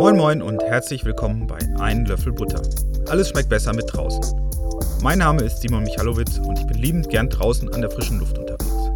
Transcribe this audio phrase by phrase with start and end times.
[0.00, 2.62] Moin Moin und herzlich willkommen bei Ein Löffel Butter.
[3.10, 4.50] Alles schmeckt besser mit draußen.
[5.02, 8.38] Mein Name ist Simon Michalowitz und ich bin liebend gern draußen an der frischen Luft
[8.38, 8.90] unterwegs.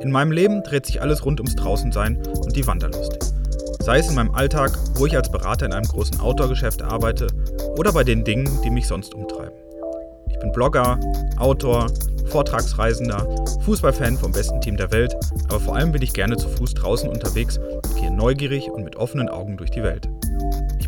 [0.00, 3.18] In meinem Leben dreht sich alles rund ums Draußensein und die Wanderlust.
[3.80, 7.26] Sei es in meinem Alltag, wo ich als Berater in einem großen Outdoor-Geschäft arbeite,
[7.76, 9.52] oder bei den Dingen, die mich sonst umtreiben.
[10.30, 10.98] Ich bin Blogger,
[11.36, 11.88] Autor,
[12.24, 13.28] Vortragsreisender,
[13.66, 15.14] Fußballfan vom besten Team der Welt,
[15.50, 18.96] aber vor allem bin ich gerne zu Fuß draußen unterwegs und gehe neugierig und mit
[18.96, 20.08] offenen Augen durch die Welt.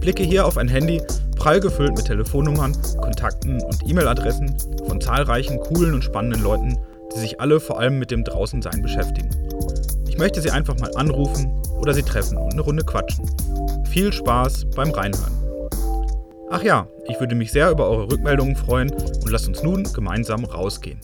[0.00, 1.02] Ich blicke hier auf ein Handy,
[1.36, 6.78] prall gefüllt mit Telefonnummern, Kontakten und E-Mail-Adressen von zahlreichen coolen und spannenden Leuten,
[7.14, 9.28] die sich alle vor allem mit dem Draußensein beschäftigen.
[10.08, 13.28] Ich möchte sie einfach mal anrufen oder sie treffen und eine Runde quatschen.
[13.90, 15.34] Viel Spaß beim Reinhören.
[16.48, 20.46] Ach ja, ich würde mich sehr über eure Rückmeldungen freuen und lasst uns nun gemeinsam
[20.46, 21.02] rausgehen.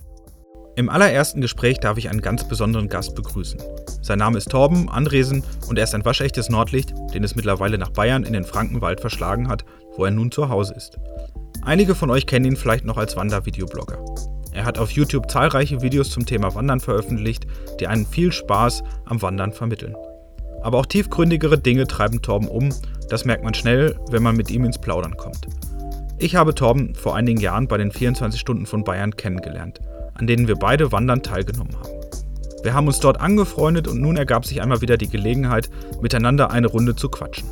[0.79, 3.59] Im allerersten Gespräch darf ich einen ganz besonderen Gast begrüßen.
[4.03, 7.89] Sein Name ist Torben Andresen und er ist ein waschechtes Nordlicht, den es mittlerweile nach
[7.89, 9.65] Bayern in den Frankenwald verschlagen hat,
[9.97, 10.99] wo er nun zu Hause ist.
[11.63, 14.05] Einige von euch kennen ihn vielleicht noch als Wandervideoblogger.
[14.53, 17.47] Er hat auf YouTube zahlreiche Videos zum Thema Wandern veröffentlicht,
[17.81, 19.97] die einen viel Spaß am Wandern vermitteln.
[20.63, 22.69] Aber auch tiefgründigere Dinge treiben Torben um,
[23.09, 25.47] das merkt man schnell, wenn man mit ihm ins Plaudern kommt.
[26.19, 29.81] Ich habe Torben vor einigen Jahren bei den 24 Stunden von Bayern kennengelernt
[30.19, 31.91] an denen wir beide Wandern teilgenommen haben.
[32.63, 36.67] Wir haben uns dort angefreundet und nun ergab sich einmal wieder die Gelegenheit, miteinander eine
[36.67, 37.49] Runde zu quatschen.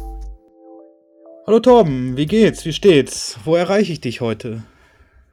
[1.47, 2.65] Hallo Torben, wie geht's?
[2.65, 3.39] Wie steht's?
[3.45, 4.65] Wo erreiche ich dich heute?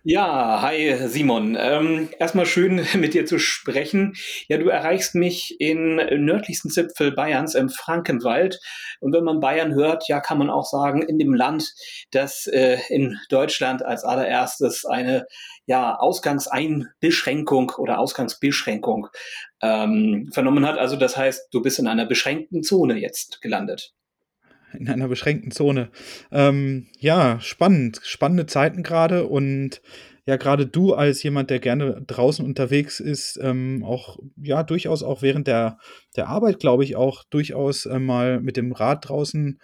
[0.03, 1.55] Ja, hi Simon.
[1.59, 4.15] Ähm, erstmal schön mit dir zu sprechen.
[4.47, 8.59] Ja, du erreichst mich in nördlichsten Zipfel Bayerns im Frankenwald.
[8.99, 11.71] Und wenn man Bayern hört, ja, kann man auch sagen, in dem Land,
[12.09, 15.27] das äh, in Deutschland als allererstes eine
[15.67, 19.07] ja, Ausgangseinbeschränkung oder Ausgangsbeschränkung
[19.61, 20.79] ähm, vernommen hat.
[20.79, 23.93] Also das heißt, du bist in einer beschränkten Zone jetzt gelandet
[24.77, 25.89] in einer beschränkten Zone.
[26.31, 29.81] Ähm, ja, spannend, spannende Zeiten gerade und
[30.25, 35.21] ja, gerade du als jemand, der gerne draußen unterwegs ist, ähm, auch ja durchaus auch
[35.21, 35.79] während der,
[36.15, 39.59] der Arbeit, glaube ich, auch durchaus äh, mal mit dem Rad draußen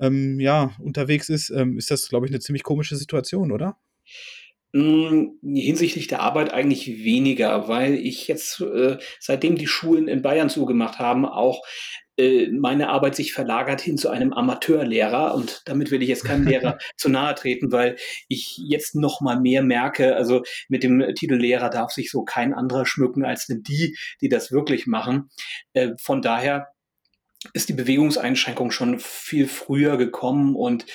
[0.00, 3.78] ähm, ja unterwegs ist, ähm, ist das, glaube ich, eine ziemlich komische Situation, oder?
[4.72, 10.50] Hm, hinsichtlich der Arbeit eigentlich weniger, weil ich jetzt, äh, seitdem die Schulen in Bayern
[10.50, 11.62] zugemacht haben, auch
[12.52, 16.78] meine Arbeit sich verlagert hin zu einem Amateurlehrer und damit will ich jetzt keinem Lehrer
[16.96, 17.96] zu nahe treten, weil
[18.28, 22.54] ich jetzt noch mal mehr merke, also mit dem Titel Lehrer darf sich so kein
[22.54, 25.30] anderer schmücken als die, die das wirklich machen.
[25.74, 26.68] Äh, von daher
[27.52, 30.86] ist die Bewegungseinschränkung schon viel früher gekommen und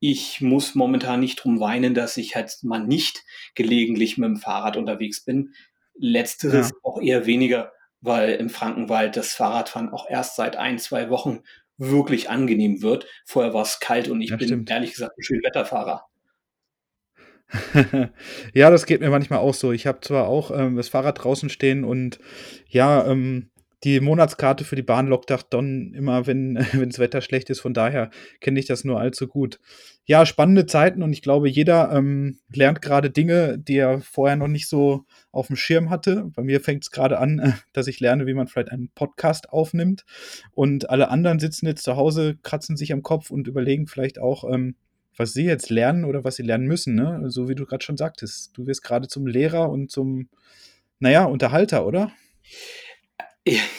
[0.00, 3.24] ich muss momentan nicht drum weinen, dass ich halt mal nicht
[3.54, 5.54] gelegentlich mit dem Fahrrad unterwegs bin.
[5.94, 6.76] Letzteres ja.
[6.82, 11.40] auch eher weniger weil im Frankenwald das Fahrradfahren auch erst seit ein, zwei Wochen
[11.76, 13.06] wirklich angenehm wird.
[13.24, 14.70] Vorher war es kalt und ich ja, bin stimmt.
[14.70, 16.04] ehrlich gesagt ein schöner Wetterfahrer.
[18.52, 19.72] ja, das geht mir manchmal auch so.
[19.72, 22.18] Ich habe zwar auch ähm, das Fahrrad draußen stehen und
[22.68, 23.50] ja, ähm,
[23.84, 26.54] die Monatskarte für die Bahn lockt dann immer, wenn
[26.88, 27.60] das Wetter schlecht ist.
[27.60, 29.60] Von daher kenne ich das nur allzu gut.
[30.04, 34.48] Ja, spannende Zeiten und ich glaube, jeder ähm, lernt gerade Dinge, die er vorher noch
[34.48, 36.30] nicht so auf dem Schirm hatte.
[36.34, 40.04] Bei mir fängt es gerade an, dass ich lerne, wie man vielleicht einen Podcast aufnimmt.
[40.52, 44.50] Und alle anderen sitzen jetzt zu Hause, kratzen sich am Kopf und überlegen vielleicht auch,
[44.50, 44.74] ähm,
[45.16, 46.94] was sie jetzt lernen oder was sie lernen müssen.
[46.94, 47.24] Ne?
[47.28, 48.56] So wie du gerade schon sagtest.
[48.56, 50.28] Du wirst gerade zum Lehrer und zum,
[51.00, 52.12] naja, Unterhalter, oder?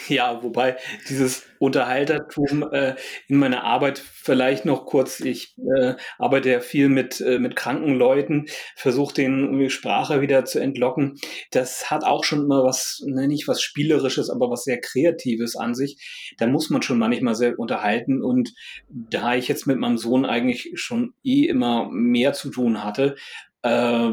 [0.08, 0.76] Ja, wobei
[1.08, 2.96] dieses Unterhaltertum äh,
[3.28, 7.94] in meiner Arbeit vielleicht noch kurz, ich äh, arbeite ja viel mit, äh, mit kranken
[7.94, 11.20] Leuten, versuche den Sprache wieder zu entlocken.
[11.52, 15.74] Das hat auch schon immer was, ne, nicht was Spielerisches, aber was sehr Kreatives an
[15.74, 16.34] sich.
[16.38, 18.22] Da muss man schon manchmal sehr unterhalten.
[18.22, 18.52] Und
[18.88, 23.16] da ich jetzt mit meinem Sohn eigentlich schon eh immer mehr zu tun hatte,
[23.62, 24.12] äh,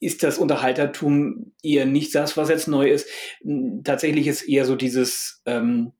[0.00, 3.08] ist das Unterhaltertum eher nicht das, was jetzt neu ist.
[3.84, 5.92] Tatsächlich ist eher so dieses, ähm,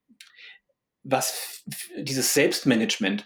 [1.03, 1.65] was,
[1.97, 3.25] dieses Selbstmanagement.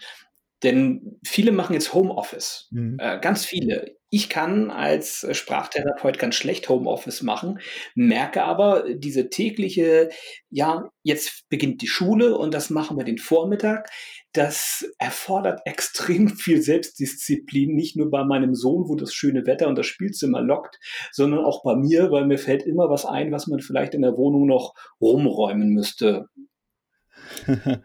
[0.63, 2.67] Denn viele machen jetzt Homeoffice.
[2.71, 2.97] Mhm.
[2.99, 3.98] Äh, ganz viele.
[4.11, 7.59] Ich kann als Sprachtherapeut ganz schlecht Homeoffice machen,
[7.93, 10.09] merke aber diese tägliche,
[10.49, 13.89] ja, jetzt beginnt die Schule und das machen wir den Vormittag.
[14.33, 19.77] Das erfordert extrem viel Selbstdisziplin, nicht nur bei meinem Sohn, wo das schöne Wetter und
[19.77, 20.79] das Spielzimmer lockt,
[21.11, 24.17] sondern auch bei mir, weil mir fällt immer was ein, was man vielleicht in der
[24.17, 26.25] Wohnung noch rumräumen müsste.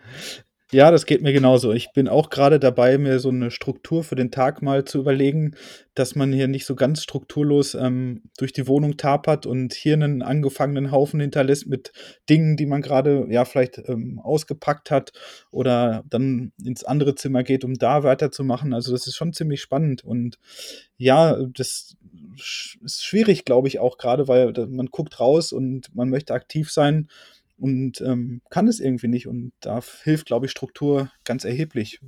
[0.75, 1.71] Ja, das geht mir genauso.
[1.73, 5.55] Ich bin auch gerade dabei, mir so eine Struktur für den Tag mal zu überlegen,
[5.94, 10.23] dass man hier nicht so ganz strukturlos, ähm, durch die Wohnung tapert und hier einen
[10.23, 11.93] angefangenen Haufen hinterlässt mit
[12.29, 15.12] Dingen, die man gerade ja, vielleicht, ähm, ausgepackt hat
[15.53, 18.75] oder dann ins andere Zimmer geht, um da weiterzumachen.
[18.75, 20.41] Also, das ist schon ziemlich spannend und
[20.97, 21.97] ja, das
[22.85, 27.09] ist schwierig, glaube ich, auch gerade, weil man guckt raus und man möchte aktiv sein
[27.56, 29.27] und ähm, kann es irgendwie nicht.
[29.27, 32.01] Und da hilft, glaube ich, Struktur ganz erheblich.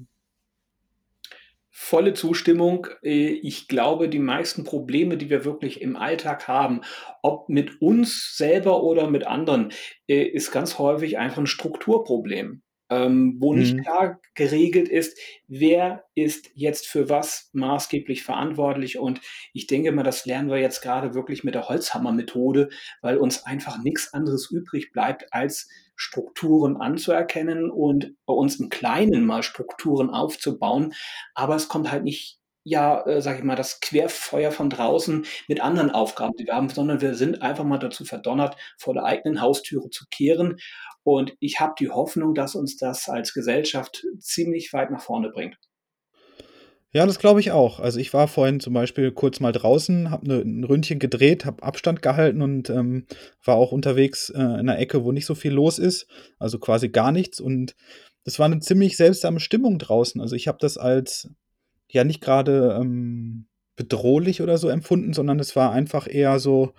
[1.71, 2.87] Volle Zustimmung.
[3.03, 6.81] Äh, ich glaube, die meisten Probleme, die wir wirklich im Alltag haben,
[7.23, 9.73] ob mit uns selber oder mit anderen,
[10.09, 13.83] äh, ist ganz häufig einfach ein Strukturproblem ähm, wo nicht Mhm.
[13.83, 15.19] klar geregelt ist,
[15.49, 18.99] wer ist jetzt für was maßgeblich verantwortlich.
[18.99, 19.21] Und
[19.53, 22.69] ich denke mal, das lernen wir jetzt gerade wirklich mit der Holzhammer-Methode,
[23.03, 29.25] weil uns einfach nichts anderes übrig bleibt, als Strukturen anzuerkennen und bei uns im Kleinen
[29.25, 30.93] mal Strukturen aufzubauen.
[31.35, 35.61] Aber es kommt halt nicht ja, äh, sage ich mal, das Querfeuer von draußen mit
[35.63, 39.41] anderen Aufgaben, die wir haben, sondern wir sind einfach mal dazu verdonnert, vor der eigenen
[39.41, 40.57] Haustüre zu kehren.
[41.05, 45.57] Und ich habe die Hoffnung, dass uns das als Gesellschaft ziemlich weit nach vorne bringt.
[46.95, 47.81] Ja, das glaube ich auch.
[47.81, 51.63] Also, ich war vorhin zum Beispiel kurz mal draußen, habe 'ne 'n Ründchen gedreht, habe
[51.63, 53.07] Abstand gehalten und, ähm,
[53.45, 56.07] war auch unterwegs, äh, in 'ner Ecke, wo nicht so viel los ist,
[56.39, 57.41] also quasi gar nichts.
[57.41, 57.75] Und
[58.25, 60.21] das war 'ne ziemlich seltsame Stimmung draußen.
[60.21, 61.29] Also, ich habe das als,
[61.91, 63.47] ja, nicht grade, ähm,
[63.77, 66.73] bedrohlich oder so empfunden, sondern es war einfach eher so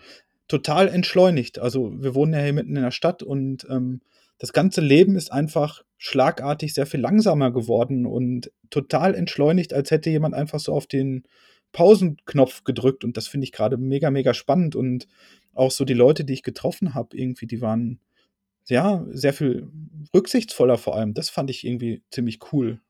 [0.47, 1.59] total entschleunigt.
[1.59, 4.01] Also, wir wohnen ja hier mitten in der Stadt und, ähm,
[4.39, 10.09] das ganze Leben ist einfach schlagartig sehr viel langsamer geworden und total entschleunigt, als hätte
[10.11, 11.23] jemand einfach so auf den
[11.71, 15.07] Pausenknopf gedrückt und das finde ich grade mega, mega spannend und
[15.53, 17.99] auch so die Leute, die ich getroffen habe irgendwie, die waren,
[18.67, 19.69] ja, sehr viel
[20.13, 21.13] rücksichtsvoller vor allem.
[21.13, 22.81] Das fand ich irgendwie ziemlich cool.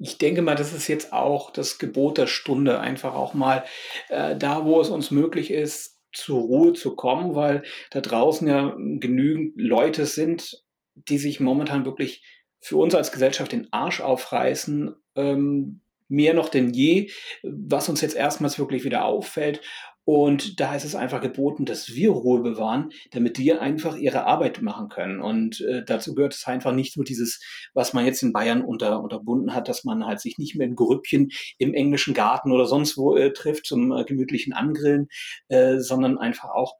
[0.00, 3.64] Ich denke mal, das ist jetzt auch das Gebot der Stunde, einfach auch mal,
[4.08, 8.74] äh, da, wo es uns möglich ist, zur Ruhe zu kommen, weil da draußen ja
[8.76, 10.64] genügend Leute sind,
[10.94, 12.24] die sich momentan wirklich
[12.60, 17.10] für uns als Gesellschaft den Arsch aufreißen, ähm, mehr noch denn je,
[17.42, 19.60] was uns jetzt erstmals wirklich wieder auffällt.
[20.04, 24.62] Und da ist es einfach geboten, dass wir Ruhe bewahren, damit die einfach ihre Arbeit
[24.62, 25.20] machen können.
[25.20, 27.40] Und äh, dazu gehört es einfach nicht nur dieses,
[27.74, 30.74] was man jetzt in Bayern unter, unterbunden hat, dass man halt sich nicht mehr in
[30.74, 35.08] Grüppchen im englischen Garten oder sonst wo äh, trifft zum äh, gemütlichen Angrillen,
[35.48, 36.76] äh, sondern einfach auch,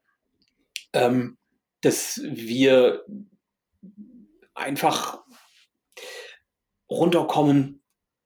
[0.93, 1.37] ähm,
[1.81, 3.05] dass wir
[4.53, 5.19] einfach
[6.89, 7.80] runterkommen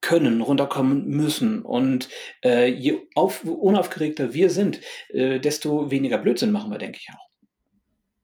[0.06, 1.62] können, runterkommen müssen.
[1.64, 2.10] Und
[2.44, 7.26] äh, je auf, unaufgeregter wir sind, äh, desto weniger Blödsinn machen wir, denke ich auch.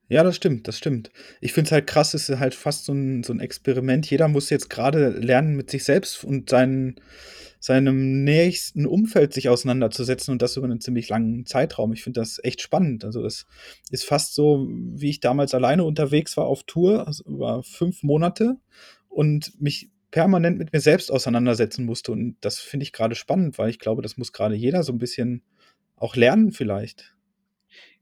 [0.10, 1.10] Ja, das stimmt, das stimmt.
[1.40, 4.10] Ich finde es halt krass, es ist halt fast so 'n so 'n Experiment.
[4.12, 6.96] Jeder muss jetzt grade lernen, mit sich selbst und seinen
[7.62, 11.94] seinem nächsten Umfeld sich auseinanderzusetzen und das über 'nen ziemlich langen Zeitraum.
[11.94, 13.06] Ich finde das echt spannend.
[13.06, 13.46] Also, das
[13.92, 18.58] ist fast so, wie ich damals alleine unterwegs war auf Tour, also über 5 Monate
[19.10, 22.12] und mich permanent mit mir selbst auseinandersetzen musste.
[22.12, 25.00] Und das finde ich grade spannend, weil ich glaube, das muss grade jeder so 'n
[25.00, 25.44] bisschen
[25.96, 27.16] auch lernen vielleicht.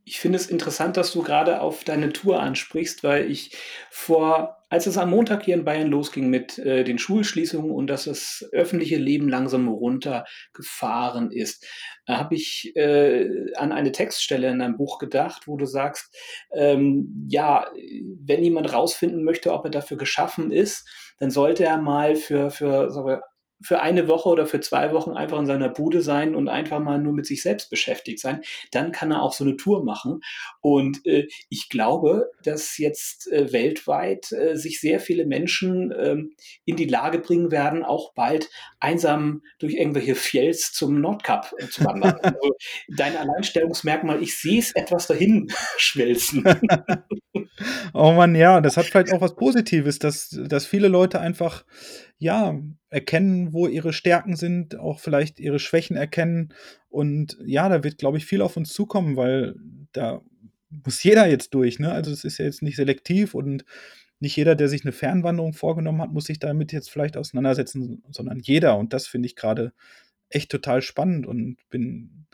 [0.06, 3.56] Ich finde es interessant, dass du gerade auf deine Tour ansprichst, weil ich
[3.92, 8.04] vor als es am Montag hier in Bayern losging mit, äh, den Schulschließungen und dass
[8.06, 11.66] das öffentliche Leben langsam runtergefahren ist,
[12.08, 16.16] habe ich, äh, an eine Textstelle in deinem Buch gedacht, wo du sagst,
[16.54, 17.68] ähm, ja,
[18.24, 20.88] wenn jemand rausfinden möchte, ob er dafür geschaffen ist,
[21.20, 22.92] dann sollte er mal für für,
[23.62, 26.98] für eine Woche oder für 2 Wochen einfach in seiner Bude sein und einfach mal
[27.00, 28.42] nur mit sich selbst beschäftigt sein.
[28.72, 30.22] Dann kann er auch so 'ne Tour machen.
[30.62, 36.34] Und, äh, ich glaube, dass jetzt, äh, weltweit, äh, sich sehr viele Menschen, ähm,
[36.66, 41.84] in die Lage bringen werden, auch bald einsam durch irgendwelche Fjells zum Nordkap, äh, zu
[41.86, 42.16] wandern.
[42.40, 42.56] Also,
[42.96, 46.44] dein Alleinstellungsmerkmal, ich sehe es etwas dahin schmelzen.
[47.94, 51.66] Oh Mann, ja, das hat vielleicht auch was Positives, dass dass viele Leute einfach,
[52.20, 52.60] ja,
[52.90, 56.54] erkennen, wo ihre Stärken sind, auch vielleicht ihre Schwächen erkennen.
[56.90, 59.56] Und ja, da wird, glaube ich, viel auf uns zukommen, weil
[59.94, 60.22] da
[60.70, 61.92] muss jeder jetzt durch, ne?
[61.94, 63.66] Also, es ist ja jetzt nicht selektiv und
[64.20, 68.40] nicht jeder, der sich 'ne Fernwanderung vorgenommen hat, muss sich damit jetzt vielleicht auseinandersetzen, sondern
[68.40, 68.78] jeder.
[68.78, 69.74] Und das finde ich grade
[70.30, 72.28] echt total spannend und bin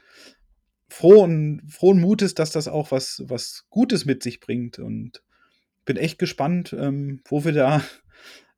[0.89, 5.23] froh und frohen Mutes, dass das auch was was Gutes mit sich bringt und
[5.85, 7.83] bin echt gespannt, ähm, wo wir da,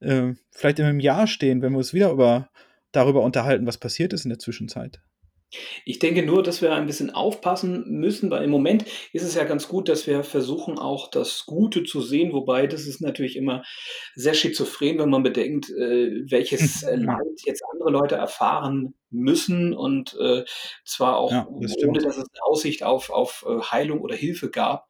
[0.01, 2.49] äh, vielleicht in 'nem Jahr stehen, wenn wir uns wieder über
[2.91, 5.01] darüber unterhalten, was passiert ist in der Zwischenzeit.
[5.85, 9.45] Ich denke nur, dass wir ein bisschen aufpassen müssen, weil im Moment ist es ja
[9.45, 13.63] ganz gut, dass wir versuchen, auch das Gute zu sehen, wobei das ist natürlich immer
[14.15, 16.81] sehr schizophren, wenn man bedenkt, äh, welches.
[16.93, 20.43] Leid jetzt andere Leute erfahren müssen und, äh,
[20.83, 24.49] zwar auch Ja, das ohne dass es 'ne Aussicht auf auf, äh, Heilung oder Hilfe
[24.51, 24.87] gab.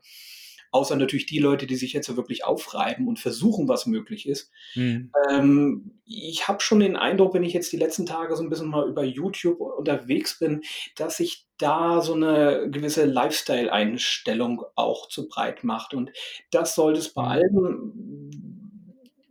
[0.77, 4.51] Außer natürlich die Leute, die sich jetzt so wirklich aufreiben und versuchen, was möglich ist.
[4.75, 5.13] Mhm.
[5.31, 8.69] Ähm, ich habe schon den Eindruck, wenn ich jetzt die letzten Tage so 'n bisschen
[8.69, 10.61] mal über YouTube unterwegs bin,
[10.97, 15.93] dass sich da so 'ne gewisse Lifestyle-Einstellung auch zu breit macht.
[15.95, 16.11] Und
[16.51, 17.29] das sollte es bei Mhm.
[17.29, 17.93] allen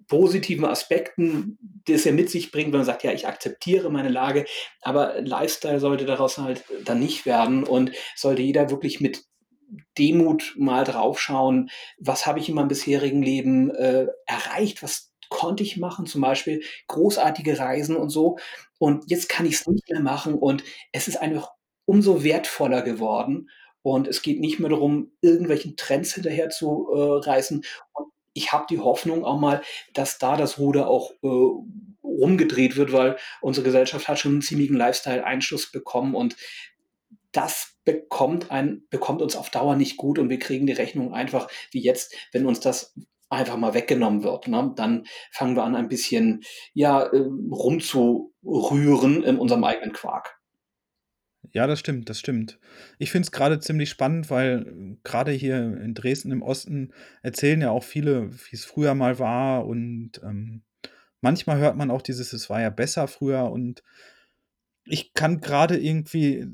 [0.08, 4.10] positiven Aspekten, die es ja mit sich bringt, wenn man sagt: „Ja, ich akzeptiere meine
[4.10, 4.46] Lage“,
[4.82, 9.24] aber Lifestyle sollte daraus halt dann nicht werden und sollte jeder wirklich mit
[9.98, 14.82] Demut mal draufschauen: „Was habe ich in meinem bisherigen Leben, äh, erreicht?
[14.82, 18.38] Was konnte ich machen?“ Zum Beispiel großartige Reisen und so.
[18.78, 21.50] Und jetzt kann ich's nicht mehr machen und es ist einfach
[21.86, 23.48] umso wertvoller geworden.
[23.82, 27.62] Und es geht nicht mehr darum, irgendwelchen Trends hinterher zu, äh, reisen.
[27.92, 29.62] Und ich habe die Hoffnung auch mal,
[29.94, 31.28] dass da das Ruder auch, äh,
[32.04, 36.36] rumgedreht wird, weil unsere Gesellschaft hat schon 'n ziemlichen Lifestyle-Einschluss bekommen und
[37.36, 41.48] das bekommt ein bekommt uns auf Dauer nicht gut und wir kriegen die Rechnung einfach
[41.70, 42.94] wie jetzt, wenn uns das
[43.28, 44.72] einfach mal weggenommen wird, ne?
[44.76, 46.42] Dann fangen wir an, ein bisschen,
[46.74, 50.38] ja, ähm, rumzurühren in unserem eigenen Quark.
[51.52, 52.58] Ja, das stimmt, das stimmt.
[52.98, 57.70] Ich finde es grade ziemlich spannend, weil grade hier in Dresden im Osten erzählen ja
[57.70, 60.62] auch viele, wie's früher mal war und, ähm,
[61.20, 63.82] manchmal hört man auch dieses: „Es war ja besser früher“ und
[64.84, 66.46] ich kann grade irgendwie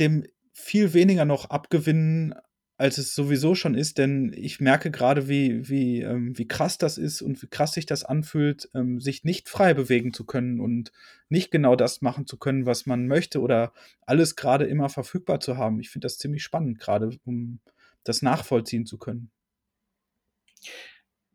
[0.00, 2.34] dem viel weniger noch abgewinnen,
[2.78, 6.96] als es sowieso schon ist, denn ich merke grade, wie wie, ähm wie krass das
[6.96, 10.92] ist und wie krass sich das anfühlt, ähm, sich nicht frei bewegen zu können und
[11.28, 13.72] nicht genau das machen zu können, was man möchte oder
[14.06, 15.80] alles grade immer verfügbar zu haben.
[15.80, 17.58] Ich finde das ziemlich spannend, grade um
[18.04, 19.30] das nachvollziehen zu können.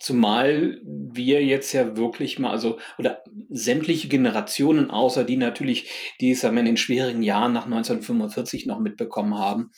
[0.03, 6.41] Zumal wir jetzt ja wirklich mal also oder sämtliche Generationen, außer die natürlich, die es
[6.41, 9.71] dann in den schwierigen Jahren nach 1945 noch mitbekommen haben,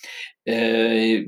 [0.44, 1.28] äh,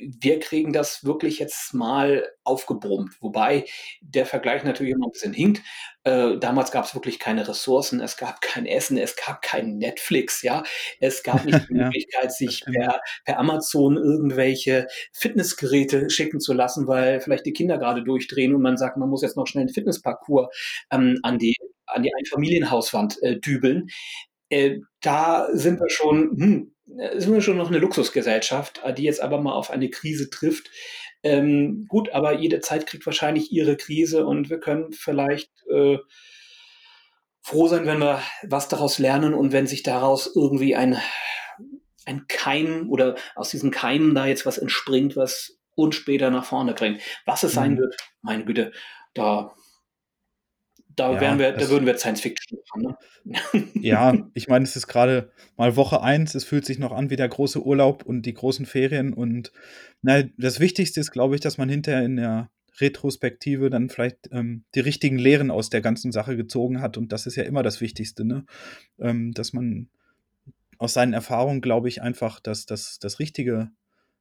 [0.00, 3.64] wir kriegen das wirklich jetzt mal aufgebrummt, wobei
[4.00, 5.62] der Vergleich natürlich immer 'n bisschen hinkt.
[6.04, 10.62] Äh, damals gab's wirklich keine Ressourcen, es gab kein Essen, es gab kein Netflix, ja?
[11.00, 17.20] Es gab nicht die Möglichkeit, sich per per Amazon irgendwelche Fitnessgeräte schicken zu lassen, weil
[17.20, 20.48] vielleicht die Kinder grade durchdrehen und man sagt, man muss jetzt noch schnell 'n Fitnessparcours,
[20.90, 21.54] ähm, an die
[21.86, 23.88] an die Einfamilienhauswand, äh, dübeln.
[24.50, 29.04] Äh, da sind wir schon hm, äh, sind wir schon noch 'ne Luxusgesellschaft, äh, die
[29.04, 30.70] jetzt aber mal auf eine Krise trifft.
[31.22, 35.98] Ähm, gut, aber jede Zeit kriegt wahrscheinlich ihre Krise und wir können vielleicht, äh
[37.42, 40.98] froh sein, wenn wir was daraus lernen und wenn sich daraus irgendwie ein
[42.06, 46.74] ein Keim oder aus diesen Keimen da jetzt was entspringt, was uns später nach vorne
[46.74, 47.00] bringt.
[47.26, 47.78] Was es sein Mhm.
[47.78, 48.72] wird, meine Güte,
[49.14, 49.54] da
[50.96, 52.96] da wären Ja, wir da würden wir Science Fiction machen, ne?
[53.82, 57.16] Ja, ich meine, es ist grade mal Woche 1, es fühlt sich noch an wie
[57.16, 59.52] der große Urlaub und die großen Ferien und,
[60.02, 64.64] na, das Wichtigste ist, glaube ich, dass man hinterher in der Retrospektive dann vielleicht, ähm,
[64.74, 67.80] die richtigen Lehren aus der ganzen Sache gezogen hat und das ist ja immer das
[67.80, 68.44] Wichtigste, ne?
[68.98, 69.88] Ähm, dass man
[70.78, 73.70] aus seinen Erfahrungen, glaube ich, einfach das das das Richtige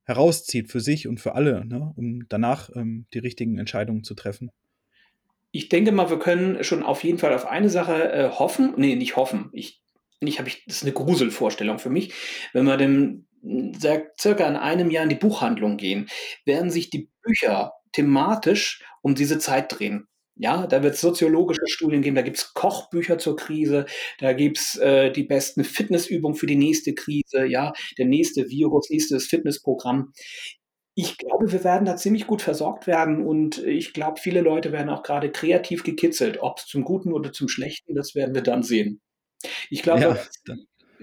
[0.06, 4.52] herauszieht für sich und für alle, ne, um danach, ähm, die richtigen Entscheidungen zu treffen.
[5.56, 8.96] Ich denke mal, wir können schon auf jeden Fall auf eine Sache, äh, hoffen ne,
[8.96, 9.50] nicht hoffen.
[9.54, 9.82] Ich
[10.22, 12.14] nicht habe ich das ist 'ne Gruselvorstellung für mich.
[12.54, 13.26] Wenn wir hm,
[13.80, 16.08] seit circa in einem Jahr in die Buchhandlung gehen,
[16.46, 20.06] werden sich die Bücher thematisch um diese Zeit drehen.
[20.36, 23.86] Ja, da wird's soziologische Studien geben, da gibt's Kochbücher zur Krise,
[24.20, 29.26] da gibt's, äh, die besten Fitnessübungen für die nächste Krise, ja, der nächste Virus, nächstes
[29.28, 30.14] Fitnessprogramm.
[31.02, 34.90] Ich glaube, wir werden da ziemlich gut versorgt werden und ich glaube, viele Leute werden
[34.90, 36.42] auch grade kreativ gekitzelt.
[36.42, 39.00] Ob's zum Guten oder zum Schlechten, das werden wir dann sehen.
[39.70, 40.18] Ich glaube, Ja,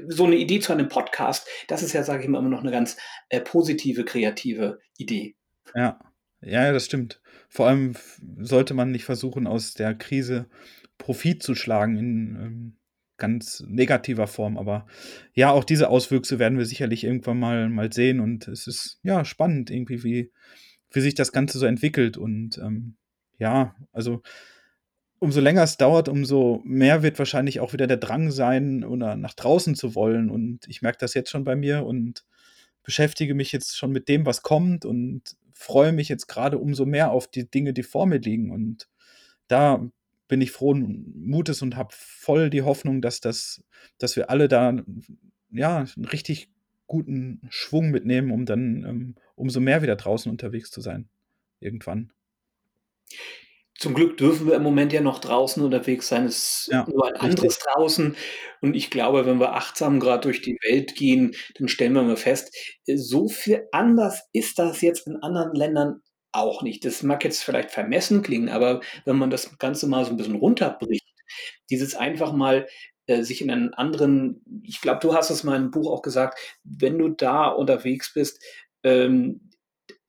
[0.09, 2.73] so 'ne Idee zu einem Podcast, das ist ja, sage ich mal, immer noch 'ne
[2.73, 2.97] ganz,
[3.31, 5.35] äh, positive, kreative Idee.
[5.75, 5.99] Ja.
[6.43, 7.21] Ja, das stimmt.
[7.49, 7.97] Vor allem
[8.39, 10.49] sollte man nicht versuchen, aus der Krise
[10.99, 12.77] Profit zu schlagen in, ähm,
[13.19, 14.59] ganz negativer Form.
[14.59, 14.87] Aber
[15.35, 19.25] ja, auch diese Auswüchse werden wir sicherlich irgendwann mal mal sehen und es ist, ja,
[19.25, 20.33] spannend irgendwie, wie
[20.93, 22.97] wie sich das Ganze so entwickelt und, ähm,
[23.39, 24.23] ja, also
[25.19, 29.35] umso länger es dauert, umso mehr wird wahrscheinlich auch wieder der Drang sein oder nach
[29.35, 32.25] draußen zu wollen und ich merke das jetzt schon bei mir und
[32.83, 35.23] beschäftige mich jetzt schon mit dem, was kommt und
[35.55, 38.89] freue mich jetzt grade umso mehr auf die Dinge, die vor mir liegen und
[39.49, 39.89] da
[40.29, 43.63] bin ich frohen Mutes und habe voll die Hoffnung, dass das
[43.99, 44.77] dass wir alle da
[45.51, 46.51] ja, 'n richtig
[46.87, 51.09] guten Schwung mitnehmen, um dann, ähm, umso mehr wieder draußen unterwegs zu sein
[51.61, 52.13] irgendwann.
[53.79, 56.25] Zum Glück dürfen wir im Moment ja noch draußen unterwegs sein.
[56.25, 57.57] Es ist Ja, nur ein richtig.
[57.57, 58.17] anderes Draußen
[58.63, 62.17] und ich glaube, wenn wir achtsam grad durch die Welt gehen, dann stellen wir mal
[62.17, 62.57] fest,
[62.87, 66.01] äh, so viel anders ist das jetzt in anderen Ländern
[66.37, 66.85] auch nicht.
[66.85, 70.37] Das mag jetzt vielleicht vermessen klingen, aber wenn man das Ganze mal so 'n bisschen
[70.37, 71.05] runterbricht,
[71.71, 72.67] dieses einfach mal,
[73.09, 76.39] äh, sich in einen anderen ich glaube, du hast es mal im Buch auch gesagt,
[76.65, 78.43] wenn du da unterwegs bist,
[78.85, 79.51] ähm,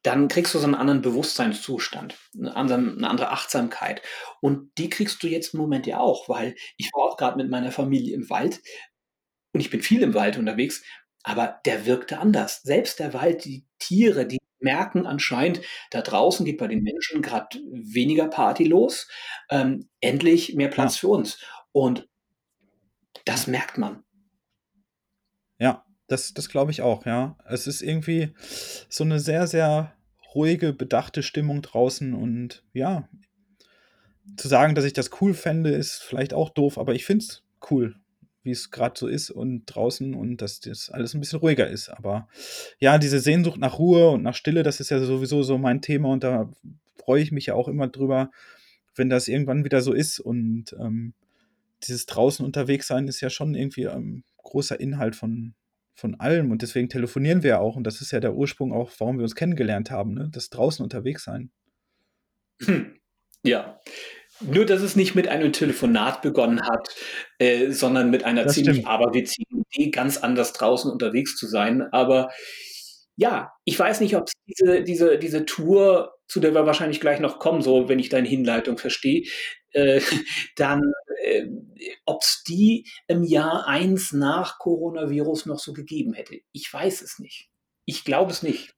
[0.04, 4.02] dann kriegst du so 'n anderen Bewusstseinszustand, 'ne andere Achtsamkeit.
[4.42, 7.50] Und die kriegst du jetzt im Moment ja auch, weil ich war auch grad mit
[7.52, 8.62] meiner Familie im Wald
[9.54, 10.84] und ich bin viel im Wald unterwegs,
[11.24, 12.62] aber der wirkte anders.
[12.64, 15.62] Selbst der Wald, die Tiere, die merken anscheinend,
[15.92, 19.08] da draußen geht bei den Menschen grad weniger Party los,
[19.50, 20.92] ähm, endlich mehr Ja.
[20.92, 21.40] Platz für uns.
[21.72, 22.08] Und
[23.28, 23.48] das Ja.
[23.48, 24.04] merkt man.
[25.60, 27.36] Ja, das das glaube ich auch, ja.
[27.48, 28.34] Es ist irgendwie
[28.90, 29.94] so 'ne sehr, sehr
[30.36, 33.08] ruhige, bedachte Stimmung draußen und ja
[34.38, 37.44] zu sagen, dass ich das cool fände, ist vielleicht auch doof, aber ich finde es
[37.72, 37.96] cool,
[38.48, 41.90] wie's grad so ist und draußen und dass das alles 'n bisschen ruhiger ist.
[41.90, 42.30] Aber
[42.80, 46.10] ja, diese Sehnsucht nach Ruhe und nach Stille, das ist ja sowieso so mein Thema
[46.12, 46.52] und da
[46.98, 48.32] freue ich mich ja auch immer drüber,
[48.96, 51.14] wenn das irgendwann wieder so ist und, ähm,
[51.84, 55.56] dieses draußen unterwegs sein ist ja schon irgendwie, ähm, großer Inhalt von
[55.96, 58.92] von allem und deswegen telefonieren wir ja auch und das ist ja der Ursprung auch,
[59.00, 61.52] warum wir uns kennengelernt haben, ne, das draußen unterwegs sein.
[63.44, 63.80] Ja.
[64.42, 66.90] Nur, dass es nicht mit einem Telefonat begonnen hat,
[67.40, 68.88] äh, sondern mit einer Das ziemlich stimmt.
[68.88, 71.82] aberwitzigen Idee, ganz anders draußen unterwegs zu sein.
[71.92, 72.30] Aber
[73.16, 77.40] ja, ich weiß nicht, ob's diese diese diese Tour, zu der wir wahrscheinlich gleich noch
[77.40, 79.24] kommen, so wenn ich deine Hinleitung verstehe,
[79.72, 80.02] äh,
[80.56, 80.82] dann,
[81.24, 81.74] ähm,
[82.06, 86.38] ob's die im Jahr 1 nach Coronavirus noch so gegeben hätte.
[86.52, 87.50] Ich weiß es nicht.
[87.86, 88.76] Ich glaube es nicht.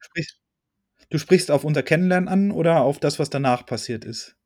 [1.09, 4.38] Du sprichst auf unser Kennenlernen an oder auf das, was danach passiert ist?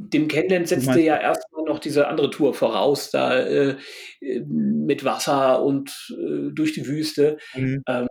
[0.00, 3.76] Dem Kennenlernen setzte ja erst mal noch diese andere Tour voraus, da, äh,
[4.20, 7.38] äh, mit Wasser und, äh, durch die Wüste.
[7.54, 7.82] Mhm.
[7.88, 8.06] Ähm,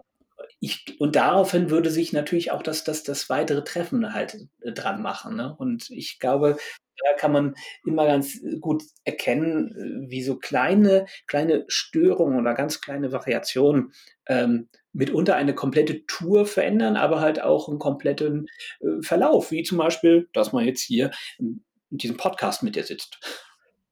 [0.61, 5.01] ich und daraufhin würde sich natürlich auch das das das weitere Treffen halt, äh, dran
[5.01, 5.55] machen, ne?
[5.57, 6.57] Und ich glaube,
[7.05, 12.81] da kann man immer ganz gut erkennen, äh, wie so kleine kleine Störungen oder ganz
[12.81, 13.93] kleine Variationen,
[14.27, 18.47] ähm, mitunter eine komplette Tour verändern, aber halt auch 'n kompletten,
[18.81, 22.83] äh, Verlauf, wie zum Beispiel, dass man jetzt hier in in diesem Podcast mit dir
[22.83, 23.19] sitzt.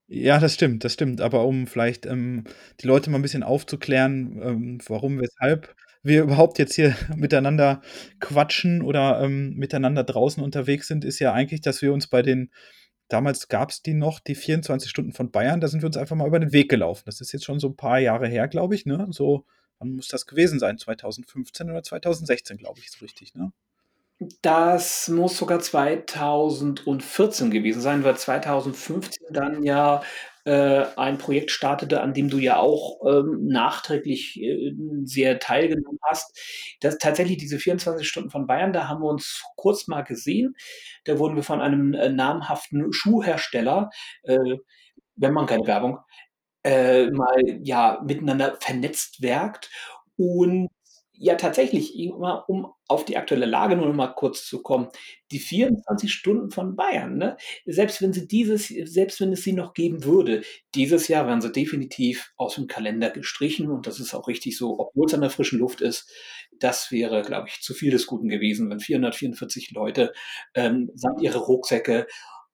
[0.09, 1.19] Ja, das stimmt, das stimmt.
[1.19, 2.43] Aber um vielleicht, ähm,
[2.81, 7.81] die Leute mal 'n bisschen aufzuklären, ähm, warum, weshalb wir überhaupt jetzt hier miteinander
[8.19, 12.51] quatschen oder, ähm, miteinander draußen unterwegs sind, ist ja eigentlich, dass wir uns bei den
[13.09, 16.27] damals gab's die noch, die 24 Stunden von Bayern, da sind wir uns einfach mal
[16.27, 17.03] über den Weg gelaufen.
[17.05, 19.07] Das ist jetzt schon so 'n paar Jahre her, glaube ich, ne?
[19.11, 19.45] So,
[19.79, 20.77] wann muss das gewesen sein?
[20.77, 23.51] 2015 oder 2016, glaube ich, so richtig, ne?
[24.41, 30.01] Das muss sogar 2014 gewesen sein, weil 2015 dann ja,
[30.45, 34.71] äh, ein Projekt startete, an dem du ja auch, ähm, nachträglich, äh,
[35.03, 36.39] sehr teilgenommen hast.
[36.79, 40.55] Das tatsächlich diese 24 Stunden von Bayern, da haben wir uns kurz mal gesehen.
[41.03, 43.89] Da wurden wir von einem, äh, namhaften Schuhhersteller,
[44.23, 44.37] äh,
[45.17, 45.99] wir machen keine Werbung,
[46.63, 49.69] äh, mal, ja, miteinander vernetztwerkt.
[50.17, 50.69] Und
[51.17, 54.89] ja, tatsächlich, immer um auf die aktuelle Lage nur noch mal kurz zu kommen.
[55.31, 57.37] Die 24 Stunden von Bayern, ne?
[57.65, 60.41] Selbst wenn sie dieses selbst wenn es sie noch geben würde,
[60.75, 65.13] dieses Jahr werden sie definitiv aus'm Kalender gestrichen und das ist auch richtig so, obwohl's
[65.13, 66.09] an der frischen Luft ist.
[66.59, 70.13] Das wäre, glaube ich, zu viel des Guten gewesen, wenn 444 Leute,
[70.53, 72.07] ähm, samt ihre Rucksäcke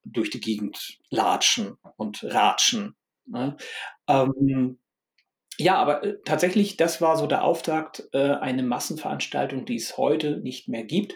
[0.04, 2.96] durch die Gegend latschen und ratschen,
[3.26, 3.58] ne?
[4.08, 4.80] Ähm,
[5.62, 10.38] ja, aber, äh, tatsächlich, das war so der Auftakt, äh, eine Massenveranstaltung, die es heute
[10.38, 11.16] nicht mehr gibt.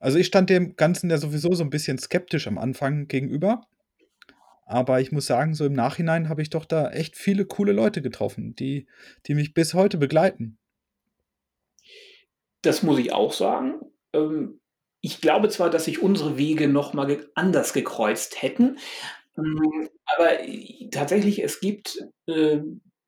[0.00, 3.62] Also, ich stand dem Ganzen ja sowieso so 'n bisschen skeptisch am Anfang gegenüber.
[4.66, 8.02] Aber ich muss sagen, so im Nachhinein habe ich doch da echt viele coole Leute
[8.02, 8.86] getroffen, die
[9.26, 10.56] die mich bis heute begleiten.
[12.64, 13.74] Das muss ich auch sagen.
[14.14, 14.60] Ähm,
[15.02, 18.78] ich glaube zwar, dass sich unsere Wege noch mal ge anders gekreuzt hätten,
[19.36, 22.60] hm, aber, äh, tatsächlich, es gibt, äh,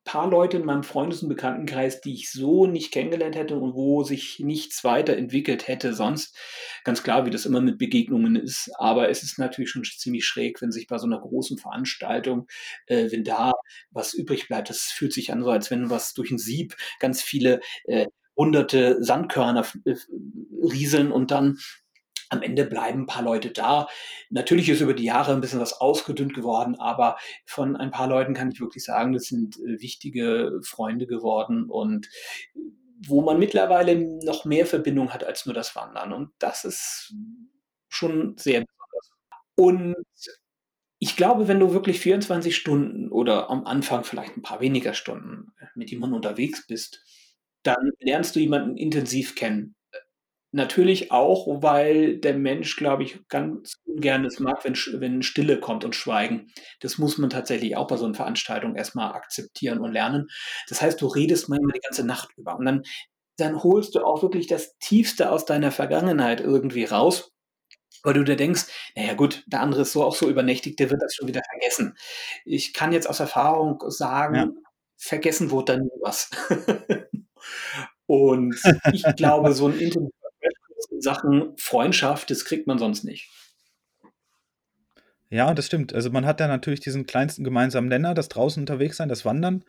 [0.07, 4.05] paar Leute in meinem Freundes und Bekanntenkreis, die ich so nicht kennengelernt hätte und wo
[4.05, 6.37] sich nichts weiterentwickelt hätte sonst.
[6.85, 10.27] Ganz klar, wie das immer mit Begegnungen ist, aber es ist natürlich schon sch ziemlich
[10.27, 12.49] schräg, wenn sich bei so 'ner großen Veranstaltung
[12.89, 13.53] äh, wenn da
[13.93, 14.71] was übrig bleibt.
[14.71, 18.07] Das fühlt sich an, so als wenn was durch 'n Sieb ganz viele, äh,
[18.39, 19.95] Hunderte Sandkörner äh,
[20.63, 21.59] rieseln und dann
[22.29, 23.89] am Ende bleiben ein paar Leute da.
[24.31, 28.35] Natürlich ist über die Jahre ein bisschen was ausgedünnt geworden, aber von ein paar Leuten
[28.35, 32.09] kann ich wirklich sagen, das sind äh, wichtige Freunde geworden und
[33.07, 36.13] wo man mittlerweile noch mehr Verbindung hat als nur das Wandern.
[36.13, 37.15] Und das ist
[37.89, 39.11] schon sehr besonders.
[39.57, 39.95] Und
[40.99, 45.53] ich glaube, wenn du wirklich 24 Stunden oder am Anfang vielleicht ein paar weniger Stunden
[45.75, 47.05] mit jemandem unterwegs bist,
[47.63, 49.75] dann lernst du jemanden intensiv kennen.
[50.57, 55.85] Natürlich auch, weil der Mensch, glaube ich, ganz ungern es mag, wenn wenn Stille kommt
[55.85, 56.51] und Schweigen.
[56.81, 60.29] Das muss man tatsächlich auch bei so 'ner Veranstaltung erst mal akzeptieren und lernen.
[60.71, 62.83] Das heißt, du redest manchmal die ganze Nacht über und dann
[63.39, 67.33] dann holst du auch wirklich das Tiefste aus deiner Vergangenheit irgendwie raus,
[68.05, 68.65] weil du dir denkst:
[68.97, 71.43] „Na ja gut, der andere ist so auch so übernächtig, der wird das schon wieder
[71.51, 71.97] vergessen.“
[72.47, 73.91] Ich kann jetzt aus Erfahrung Ja.
[73.91, 74.57] sagen,
[74.99, 76.31] vergessen wurde da nie was.
[78.09, 78.57] Und
[78.91, 80.26] ich glaube, so 'n intensiver Crashkurs in
[81.01, 83.29] Sachen Freundschaft, das kriegt man sonst nicht.
[85.33, 85.93] Ja, das stimmt.
[85.93, 89.65] Also, man hat da natürlich diesen kleinsten gemeinsamen Nenner, das draußen unterwegs sein, das Wandern.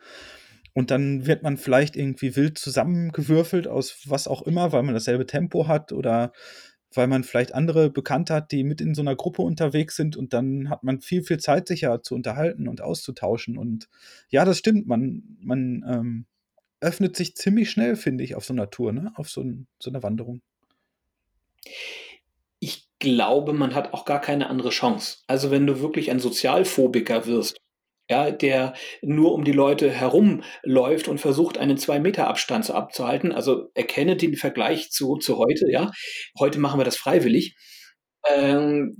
[0.74, 5.26] Und dann wird man vielleicht irgendwie wild zusammengewürfelt aus was auch immer, weil man dasselbe
[5.26, 6.32] Tempo hat oder
[6.94, 10.32] weil man vielleicht andere Bekannte hat, die mit in so 'ner Gruppe unterwegs sind und
[10.34, 13.58] dann hat man viel, viel Zeit, sich ja zu unterhalten und auszutauschen.
[13.58, 13.88] Und
[14.30, 16.26] ja, das stimmt, man man, ähm,
[16.80, 19.90] öffnet sich ziemlich schnell, finde ich, auf so 'ner Tour, ne, auf so 'n so
[19.90, 20.40] 'ner Wanderung.
[22.60, 25.18] Ich glaube, man hat auch gar keine andere Chance.
[25.26, 27.58] Also, wenn du wirklich ein Sozialphobiker wirst,
[28.10, 33.32] ja, der nur um die Leute herumläuft und versucht, einen 2 Meter Abstand so abzuhalten.
[33.32, 35.90] Also, erkenne den Vergleich zu zu heute, ja.
[36.38, 37.56] Heute machen wir das freiwillig.
[38.28, 38.98] Ähm,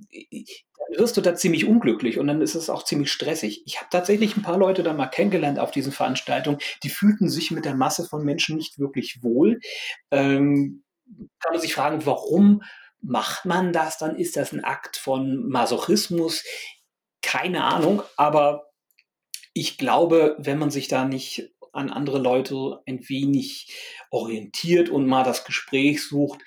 [0.91, 3.63] dann wirst du da ziemlich unglücklich und dann ist es auch ziemlich stressig.
[3.67, 7.51] Ich habe tatsächlich 'n paar Leute da mal kennengelernt auf diesen Veranstaltungen, die fühlten sich
[7.51, 9.61] mit der Masse von Menschen nicht wirklich wohl.
[10.13, 10.83] Ähm,
[11.41, 12.63] kann man sich fragen: „Warum
[13.03, 14.17] macht man das dann?
[14.17, 16.45] Ist das 'n Akt von Masochismus?“
[17.23, 18.71] Keine Ahnung, aber
[19.55, 23.75] ich glaube, wenn man sich da nicht an andere Leute ein wenig
[24.11, 26.41] orientiert und mal das Gespräch sucht,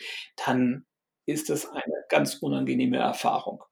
[0.46, 0.86] dann
[1.28, 3.64] ist das eine ganz unangenehme Erfahrung.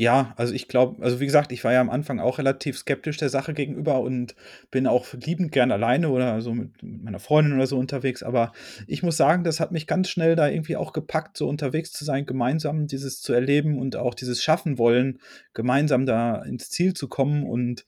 [0.00, 3.16] Ja, also ich glaube also wie gesagt, ich war ja am Anfang auch relativ skeptisch
[3.16, 4.36] der Sache gegenüber und
[4.70, 8.22] bin auch liebend gern alleine oder so mit mit meiner Freundin oder so unterwegs.
[8.22, 8.52] Aber
[8.86, 12.04] ich muss sagen, das hat mich ganz schnell da irgendwie auch gepackt, so unterwegs zu
[12.04, 15.18] sein, gemeinsam dieses zu erleben und auch dieses schaffen wollen,
[15.52, 17.42] gemeinsam da ins Ziel zu kommen.
[17.44, 17.84] Und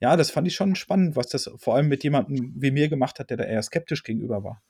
[0.00, 3.20] ja, das fand ich schon spannend, was das vor allem mit jemandem wie mir gemacht
[3.20, 4.60] hat, der da eher skeptisch gegenüber war.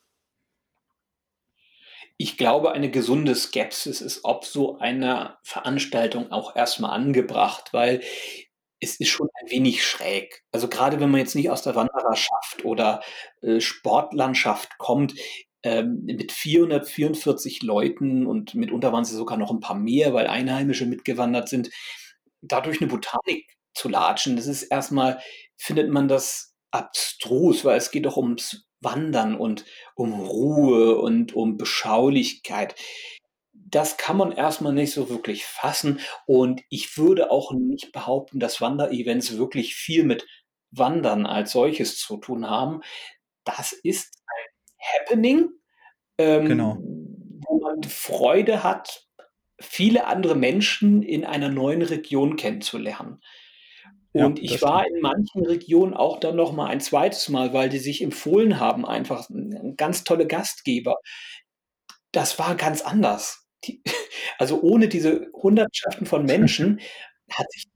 [2.20, 8.03] Ich glaube, eine gesunde Skepsis ist ob so einer Veranstaltung auch erst mal angebracht, weil
[8.81, 10.42] es ist schon ein wenig schräg.
[10.53, 13.03] Also, grade wenn man jetzt nicht aus der Wandererschaft oder,
[13.42, 15.14] äh, Sportlandschaft kommt,
[15.64, 20.87] ähm, mit 444 Leuten und mitunter waren's ja sogar noch 'n paar mehr, weil Einheimische
[20.87, 21.70] mitgewandert sind,
[22.42, 25.20] da durch 'ne Botanik zu latschen, das ist erst mal
[25.57, 31.57] findet man das abstrus, weil es geht doch ums Wandern und um Ruhe und um
[31.57, 32.75] Beschaulichkeit.
[33.53, 38.38] Das kann man erst mal nicht so wirklich fassen und ich würde auch nicht behaupten,
[38.40, 40.27] dass Wanderevents wirklich viel mit
[40.70, 42.83] Wandern als solches zu tun haben.
[43.44, 45.49] Das ist ein Happening,
[46.47, 46.73] Genau.
[46.77, 49.07] ähm, wo man Freude hat,
[49.61, 53.20] viele andere Menschen in einer neuen Region kennenzulernen.
[54.16, 54.62] Ja, Und das ich stimmt.
[54.62, 57.29] war in manchen Regionen auch dann noch mal ein 2.
[57.31, 59.29] Mal, weil die sich empfohlen haben, einfach
[59.77, 60.96] ganz tolle Gastgeber.
[62.12, 63.46] Das war ganz anders.
[63.64, 63.83] Die
[64.38, 66.81] also, ohne diese Hundertschaften von Menschen
[67.31, 67.66] hat sich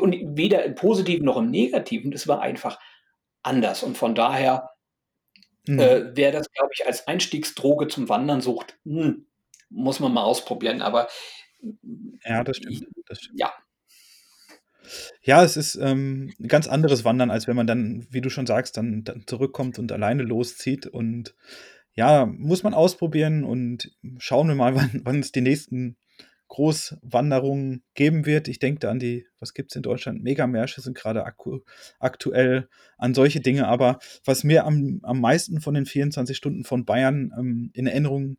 [0.00, 2.78] und weder im Positiven noch im Negativen, das war einfach
[3.42, 3.82] anders.
[3.82, 4.70] Und von daher,
[5.68, 5.78] Mhm.
[5.80, 9.26] äh, wer das, glaube ich, als Einstiegsdroge zum Wandern sucht, hm,
[9.70, 11.08] muss man mal ausprobieren, aber
[12.24, 13.40] Ja, das stimmt, das stimmt.
[13.40, 13.52] ja.
[15.22, 18.46] Ja, es ist, ähm, 'n ganz anderes Wandern, als wenn man dann, wie du schon
[18.46, 20.86] sagst, dann dann zurückkommt und alleine loszieht.
[20.86, 21.34] Und
[21.94, 25.96] ja, muss man ausprobieren und schauen wir mal, wann es die nächsten
[26.48, 28.48] Großwanderungen geben wird.
[28.48, 30.22] Ich denke da an die was gibt's in Deutschland?
[30.22, 31.60] Megamärsche sind grade akku
[32.00, 32.68] aktuell,
[32.98, 33.66] an solche Dinge.
[33.68, 38.36] Aber was mir am am meisten von den 24 Stunden von Bayern, ähm, in Erinnerung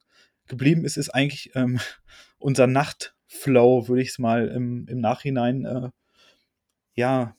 [0.47, 1.79] geblieben ist, ist eigentlich, ähm,
[2.39, 5.89] unser Nachtflow, würde ich's mal im im Nachhinein, äh
[6.97, 7.38] ja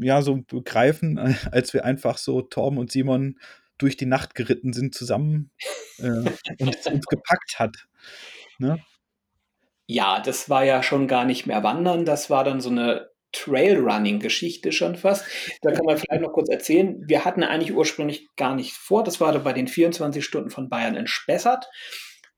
[0.00, 1.18] ja, so begreifen,
[1.52, 3.38] als wir einfach so Torben und Simon
[3.78, 5.50] durch die Nacht geritten sind zusammen,
[5.98, 6.04] äh,
[6.60, 7.88] und uns gepackt hat,
[8.58, 8.78] ne?
[9.88, 14.72] Ja, das war ja schon gar nicht mehr Wandern, das war dann so 'ne Trail-Running-Geschichte
[14.72, 15.24] schon fast.
[15.62, 19.20] Da kann man vielleicht noch kurz erzählen, wir hatten eigentlich ursprünglich gar nicht vor das
[19.20, 21.66] war bei den 24 Stunden von Bayern in Spessart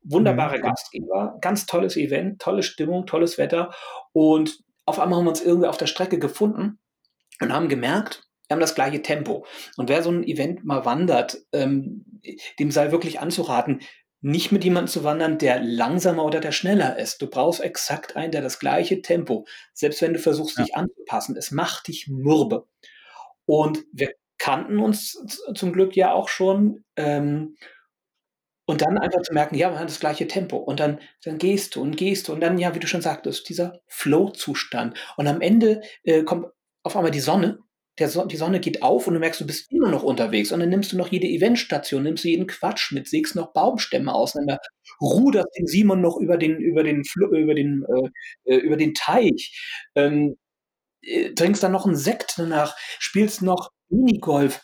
[0.05, 0.63] wunderbare mhm.
[0.63, 3.75] Gastgeber, ganz tolles Event, tolle Stimmung, tolles Wetter.
[4.13, 6.79] Und auf einmal haben wir uns irgendwie auf der Strecke gefunden
[7.41, 9.47] und haben gemerkt, wir haben das gleiche Tempo.
[9.77, 12.05] Und wer so ein Event mal wandert, ähm,
[12.59, 13.81] dem sei wirklich anzuraten,
[14.21, 17.21] nicht mit jemandem zu wandern, der langsamer oder der schneller ist.
[17.21, 20.65] Du brauchst exakt einen, der das gleiche Tempo, selbst wenn du versuchst, ja.
[20.65, 22.67] dich anzupassen, es macht dich mürbe.
[23.45, 25.23] Und wir kannten uns
[25.55, 26.85] zum Glück ja auch schon.
[26.97, 27.57] Ähm,
[28.67, 30.57] und dann einfach zu merken, ja, wir haben das gleiche Tempo.
[30.57, 32.33] Und dann, dann gehst du und gehst du.
[32.33, 34.97] Und dann, ja, wie du schon sagtest, dieser Flow-Zustand.
[35.17, 36.47] Und am Ende äh, kommt
[36.83, 37.59] auf einmal die Sonne.
[37.99, 40.51] Der so die Sonne geht auf und du merkst, du bist immer noch unterwegs.
[40.51, 44.13] Und dann nimmst du noch jede Eventstation, nimmst du jeden Quatsch mit, sägst noch Baumstämme
[44.13, 44.59] auseinander,
[45.01, 47.85] ruderst den Simon noch über den, über den, über den,
[48.45, 49.57] äh, äh, über den Teich,
[49.95, 50.37] ähm,
[51.03, 54.61] äh, trinkst dann noch einen Sekt danach, spielst noch Minigolf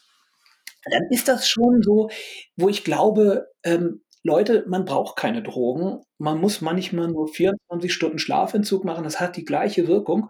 [0.84, 2.10] dann ist das schon so,
[2.56, 6.02] wo ich glaube, ähm, Leute, man braucht keine Drogen.
[6.18, 9.04] Man muss manchmal nur 24 Stunden Schlafentzug machen.
[9.04, 10.28] Das hat die gleiche Wirkung.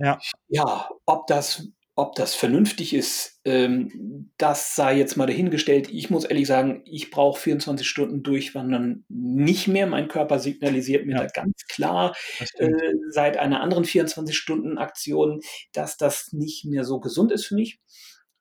[0.00, 0.18] Ja.
[0.48, 5.90] Ja, ob das, ob das vernünftig ist, ähm, das sei jetzt mal dahingestellt.
[5.90, 9.86] Ich muss ehrlich sagen, ich brauche 24 Stunden durchwandern nicht mehr.
[9.86, 11.24] Mein Körper signalisiert mir ja.
[11.24, 12.16] da ganz klar
[12.56, 12.68] äh,
[13.10, 15.40] seit einer anderen 24-Stunden-Aktion,
[15.72, 17.78] dass das nicht mehr so gesund ist für mich.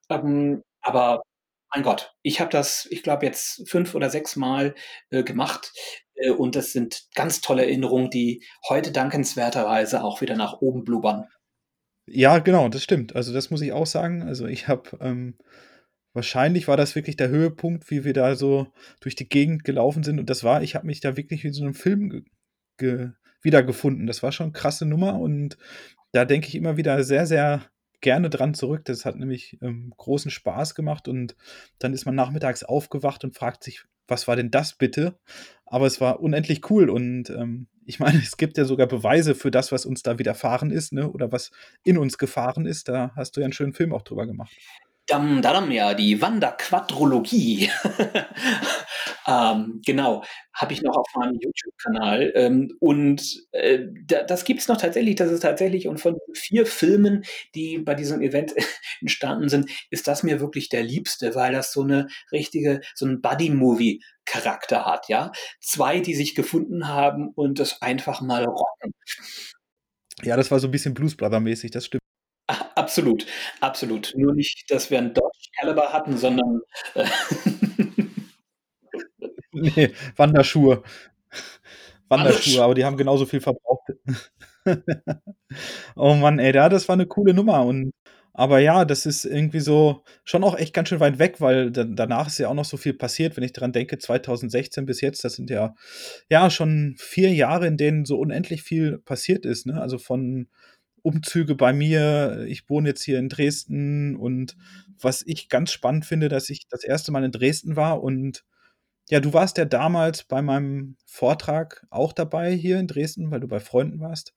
[0.10, 1.22] Ähm, aber
[1.74, 4.76] mein Gott, ich habe das, ich glaube, jetzt fünf oder sechs Mal
[5.10, 5.72] äh, gemacht
[6.16, 11.28] äh, und das sind ganz tolle Erinnerungen, die heute dankenswerterweise auch wieder nach oben blubbern.
[12.08, 13.16] Ja, genau, das stimmt.
[13.16, 14.24] Also das muss ich auch sagen.
[14.24, 15.38] Also ich habe ähm,
[16.14, 18.68] wahrscheinlich war das wirklich der Höhepunkt, wie wir da so
[19.00, 20.20] durch die Gegend gelaufen sind.
[20.20, 22.24] Und das war, ich habe mich da wirklich wie so einem Film ge
[22.78, 23.12] ge
[23.44, 24.08] wiedergefunden.
[24.08, 25.58] Das war schon eine krasse Nummer und
[26.12, 27.71] da denke ich immer wieder sehr, sehr
[28.02, 28.86] gerne dran zurück.
[28.86, 31.36] Das hat nämlich ähm, großen Spaß gemacht und
[31.80, 35.18] dann ist man nachmittags aufgewacht und fragt sich, was war denn das bitte?
[35.66, 39.52] Aber es war unendlich cool und ähm, ich meine, es gibt ja sogar Beweise für
[39.52, 41.10] das, was uns da widerfahren ist, ne?
[41.10, 41.52] oder was
[41.84, 42.90] in uns gefahren ist.
[42.90, 44.56] Da hast du ja einen schönen Film auch drüber gemacht.
[45.08, 47.70] Dam, dam, ja, die Wanderquadrologie.
[49.28, 52.32] ähm, genau, habe ich noch auf meinem YouTube-Kanal.
[52.36, 56.66] Ähm, und äh, da, das gibt es noch tatsächlich, das ist tatsächlich, und von vier
[56.66, 57.24] Filmen,
[57.56, 58.54] die bei diesem Event
[59.02, 63.22] entstanden sind, ist das mir wirklich der liebste, weil das so eine richtige, so ein
[63.22, 65.32] Buddy-Movie-Charakter hat, ja.
[65.60, 68.94] Zwei, die sich gefunden haben und das einfach mal rocken.
[70.24, 72.02] Ja, das war so ein bisschen Blues Brother-mäßig, das stimmt.
[72.76, 73.26] Absolut,
[73.62, 74.14] absolut.
[74.16, 76.62] Nur nicht, dass wir einen Dodge Caliber hatten, sondern
[76.96, 77.06] äh
[79.76, 80.84] Ne, Wanderschuhe.
[82.10, 83.90] Wanderschuhe, aber die haben genauso viel verbraucht.
[85.98, 87.92] Oh Mann, ey, ja, das war eine coole Nummer und
[88.34, 91.84] aber ja, das ist irgendwie so schon auch echt ganz schön weit weg, weil da
[91.86, 95.24] danach ist ja auch noch so viel passiert, wenn ich dran denke, 2016 bis jetzt,
[95.26, 95.76] das sind ja
[96.30, 99.82] ja schon vier Jahre, in denen so unendlich viel passiert ist, ne?
[99.82, 100.48] Also, von
[101.04, 102.46] Umzüge bei mir.
[102.50, 104.56] Ich wohne jetzt hier in Dresden und
[105.02, 108.44] was ich ganz spannend finde, dass ich das erste Mal in Dresden war und
[109.12, 113.48] ja, du warst ja damals bei meinem Vortrag auch dabei hier in Dresden, weil du
[113.50, 114.34] bei Freunden warst.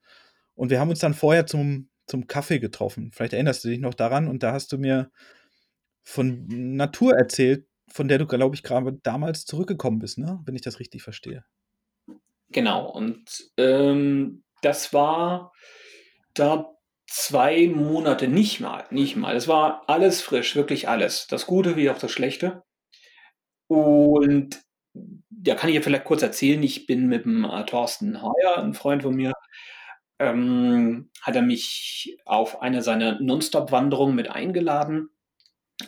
[0.56, 3.12] Und wir haben uns dann vorher zum, zum Kaffee getroffen.
[3.12, 5.12] Vielleicht erinnerst du dich noch daran und da hast du mir
[6.02, 10.42] von Natur erzählt, von der du, glaube ich, gerade damals zurückgekommen bist, ne?
[10.44, 11.44] wenn ich das richtig verstehe.
[12.48, 15.52] Genau, und ähm, das war
[16.34, 16.74] da
[17.06, 19.36] zwei Monate, nicht mal, nicht mal.
[19.36, 21.28] Es war alles frisch, wirklich alles.
[21.28, 22.64] Das Gute wie auch das Schlechte.
[23.68, 24.63] Und
[25.44, 26.62] ja, kann ich ja vielleicht kurz erzählen.
[26.62, 29.32] Ich bin mit dem äh, Thorsten Heuer, ein Freund von mir,
[30.18, 35.10] ähm, hat er mich auf eine seiner Nonstop-Wanderungen mit eingeladen.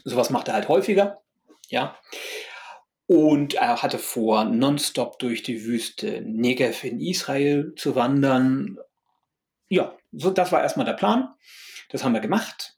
[0.04, 1.22] Sowas macht er halt häufiger,
[1.68, 1.96] ja.
[3.06, 8.78] Und er hatte vor, nonstop durch die Wüste Negev in Israel zu wandern.
[9.68, 11.32] Ja, so, das war erstmal der Plan.
[11.90, 12.75] Das haben wir gemacht.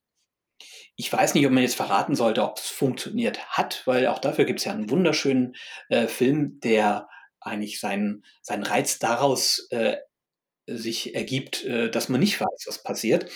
[1.00, 4.44] Ich weiß nicht, ob man jetzt verraten sollte, ob es funktioniert hat, weil auch dafür
[4.44, 5.54] gibt es ja einen wunderschönen
[5.90, 7.08] äh, Film, der
[7.40, 9.96] eigentlich seinen, seinen Reiz daraus äh,
[10.66, 13.30] sich ergibt, äh, dass man nicht weiß, was passiert.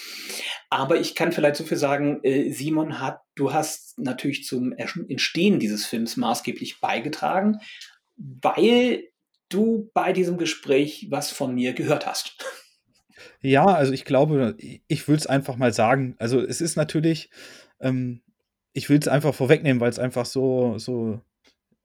[0.70, 5.60] Aber ich kann vielleicht so viel sagen, äh, Simon hat, du hast natürlich zum Entstehen
[5.60, 7.60] dieses Films maßgeblich beigetragen,
[8.16, 9.04] weil
[9.48, 12.44] du bei diesem Gespräch was von mir gehört hast.
[13.42, 16.14] Ja, also ich glaube, ich will es einfach mal sagen.
[16.18, 17.30] Also es ist natürlich,
[17.80, 18.22] ähm,
[18.72, 21.20] ich will es einfach vorwegnehmen, weil es einfach so, so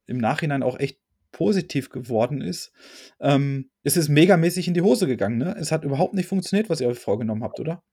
[0.05, 0.99] im Nachhinein auch echt
[1.31, 2.71] positiv geworden ist.
[3.19, 5.55] Ähm, es ist megamäßig in die Hose gegangen, ne?
[5.59, 7.83] Es hat überhaupt nicht funktioniert, was ihr euch vorgenommen habt, oder?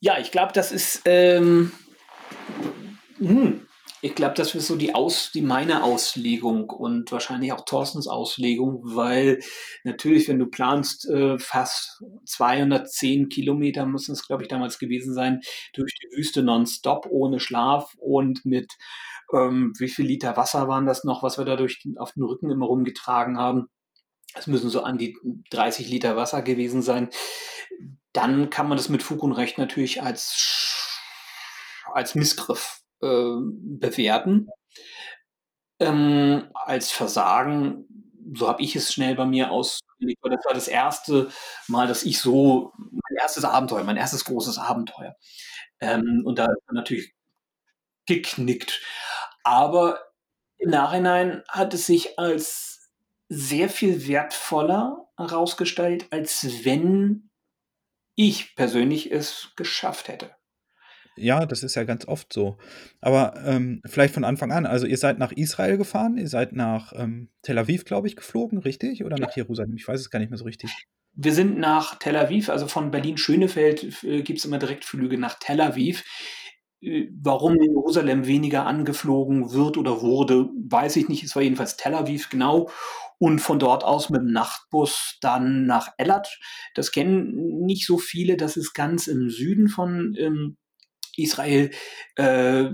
[0.00, 1.72] Ja, ich glaube, das ist, ähm,
[3.18, 3.65] hm,
[4.02, 8.80] Ich glaube, das ist so die Aus die meine Auslegung und wahrscheinlich auch Thorstens Auslegung,
[8.84, 9.40] weil
[9.84, 15.40] natürlich, wenn du planst, äh, fast 210 Kilometer müssen es, glaube ich, damals gewesen sein,
[15.72, 18.70] durch die Wüste nonstop, ohne Schlaf und mit,
[19.32, 22.50] ähm, wie viel Liter Wasser waren das noch, was wir da durch auf den Rücken
[22.50, 23.68] immer rumgetragen haben?
[24.34, 25.16] Es müssen so an die
[25.50, 27.08] 30 Liter Wasser gewesen sein.
[28.12, 30.92] Dann kann man das mit Fug und Recht natürlich als
[31.92, 34.48] als Missgriff äh, bewerten.
[35.78, 37.86] Ähm, als Versagen,
[38.34, 41.30] so habe ich es schnell bei mir ausgelegt, das war das erste
[41.68, 45.14] Mal, dass ich so mein erstes Abenteuer, mein erstes großes Abenteuer.
[45.80, 47.12] Ähm, und da natürlich
[48.06, 48.80] geknickt.
[49.44, 50.00] Aber
[50.58, 52.90] im Nachhinein hat es sich als
[53.28, 57.30] sehr viel wertvoller herausgestellt, als wenn
[58.14, 60.34] ich persönlich es geschafft hätte.
[61.16, 62.58] Ja, das ist ja ganz oft so.
[63.00, 64.66] Aber ähm, vielleicht von Anfang an.
[64.66, 68.58] Also ihr seid nach Israel gefahren, ihr seid nach ähm, Tel Aviv, glaube ich, geflogen,
[68.58, 69.04] richtig?
[69.04, 69.76] Oder nach Jerusalem?
[69.76, 70.86] Ich weiß es gar nicht mehr so richtig.
[71.14, 75.62] Wir sind nach Tel Aviv, also von Berlin-Schönefeld äh, gibt es immer Direktflüge nach Tel
[75.62, 76.04] Aviv.
[76.82, 81.24] Äh, warum Jerusalem weniger angeflogen wird oder wurde, weiß ich nicht.
[81.24, 82.68] Es war jedenfalls Tel Aviv genau.
[83.18, 86.38] Und von dort aus mit dem Nachtbus dann nach Elat.
[86.74, 88.36] Das kennen nicht so viele.
[88.36, 90.58] Das ist ganz im Süden von ähm,
[91.18, 91.70] Israel,
[92.16, 92.64] äh,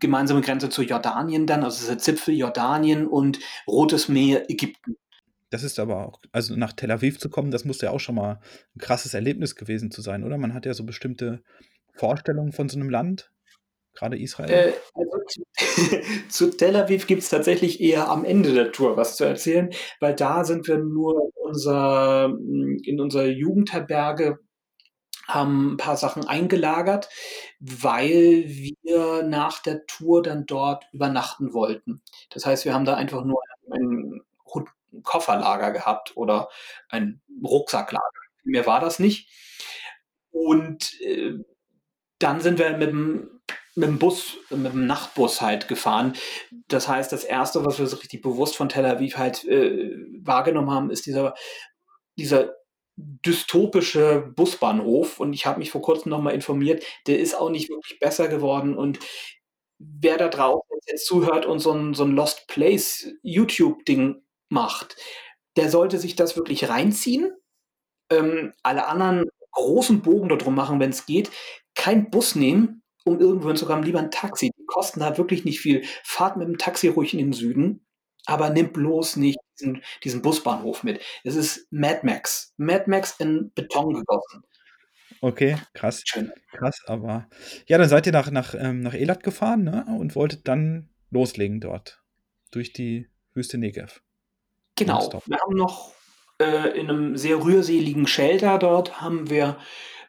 [0.00, 4.96] gemeinsame Grenze zu Jordanien dann, also der Zipfel Jordanien und Rotes Meer Ägypten.
[5.50, 8.16] Das ist aber auch, also nach Tel Aviv zu kommen, das muss ja auch schon
[8.16, 8.40] mal
[8.74, 10.38] ein krasses Erlebnis gewesen zu sein, oder?
[10.38, 11.42] Man hat ja so bestimmte
[11.94, 13.30] Vorstellungen von so einem Land,
[13.94, 14.50] gerade Israel.
[14.50, 15.42] Äh, also zu,
[16.28, 20.14] zu, Tel Aviv gibt es tatsächlich eher am Ende der Tour was zu erzählen, weil
[20.14, 22.26] da sind wir nur unser,
[22.82, 24.38] in unserer Jugendherberge
[25.26, 27.08] haben ein paar Sachen eingelagert,
[27.60, 32.02] weil wir nach der Tour dann dort übernachten wollten.
[32.30, 33.40] Das heißt, wir haben da einfach nur
[33.72, 34.22] ein
[35.02, 36.48] Kofferlager gehabt oder
[36.88, 38.04] ein Rucksacklager.
[38.44, 39.28] Mehr war das nicht.
[40.30, 41.34] Und äh,
[42.18, 43.40] dann sind wir mit dem,
[43.74, 46.14] mit dem Bus, mit dem Nachtbus halt gefahren.
[46.68, 49.90] Das heißt, das erste, was wir so richtig bewusst von Tel Aviv halt äh,
[50.22, 51.34] wahrgenommen haben, ist dieser,
[52.16, 52.55] dieser
[52.96, 57.68] dystopische Busbahnhof und ich habe mich vor kurzem noch mal informiert, der ist auch nicht
[57.70, 58.98] wirklich besser geworden und
[59.78, 64.96] wer da draußen jetzt zuhört und so ein so 'n Lost Place YouTube-Ding macht,
[65.56, 67.32] der sollte sich das wirklich reinziehen.
[68.10, 71.30] Ähm, alle anderen großen Bogen da drum machen, wenn es geht.
[71.74, 74.50] Kein Bus nehmen, um irgendwo sogar lieber ein Taxi.
[74.58, 75.82] Die kosten da wirklich nicht viel.
[76.04, 77.85] Fahrt mit dem Taxi ruhig in den Süden
[78.26, 81.00] aber nimm bloß nicht diesen, diesen Busbahnhof mit.
[81.24, 82.52] Es ist Mad Max.
[82.56, 84.42] Mad Max in Beton gegossen.
[85.20, 86.02] Okay, krass.
[86.04, 86.32] Schön.
[86.52, 87.28] Krass, aber
[87.66, 89.86] ja, dann seid ihr nach, nach, ähm, nach Elat gefahren ne?
[89.98, 92.02] und wolltet dann loslegen dort
[92.50, 94.02] durch die Wüste Negev.
[94.74, 94.94] Genau.
[94.94, 95.26] Nonstop.
[95.26, 95.94] Wir haben noch
[96.40, 99.58] äh, in einem sehr rührseligen Shelter dort haben wir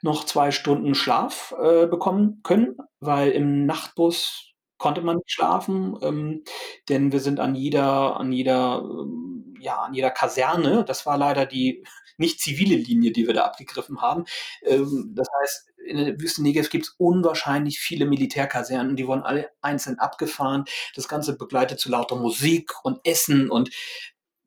[0.01, 4.46] noch zwei Stunden Schlaf äh, bekommen können, weil im Nachtbus
[4.77, 6.43] konnte man nicht schlafen, ähm,
[6.89, 11.45] denn wir sind an jeder an jeder, ähm, ja, an jeder Kaserne das war leider
[11.45, 11.83] die
[12.17, 14.25] nicht zivile Linie, die wir da abgegriffen haben.
[14.63, 19.99] Ähm, das heißt, in der Wüste Negev gibt's unwahrscheinlich viele Militärkasernen, die wurden alle einzeln
[19.99, 20.65] abgefahren.
[20.95, 23.69] Das Ganze begleitet zu lauter Musik und Essen und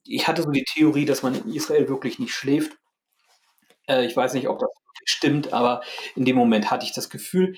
[0.04, 2.72] ich hatte so die Theorie, dass man in Israel wirklich nicht schläft.
[3.86, 4.70] Äh, ich weiß nicht, ob das
[5.04, 5.82] stimmt, aber
[6.16, 7.56] in dem Moment hatte ich das Gefühl.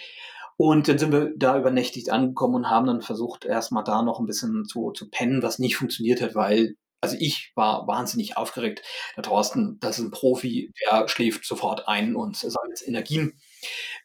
[0.57, 4.27] Und dann sind wir da übernächtigt angekommen und haben dann versucht, erstmal da noch ein
[4.27, 8.83] bisschen zu, zu pennen, was nicht funktioniert hat, weil, also ich war wahnsinnig aufgeregt.
[9.17, 13.41] Der Thorsten, das ist ein Profi, der schläft sofort ein und sammelt Energien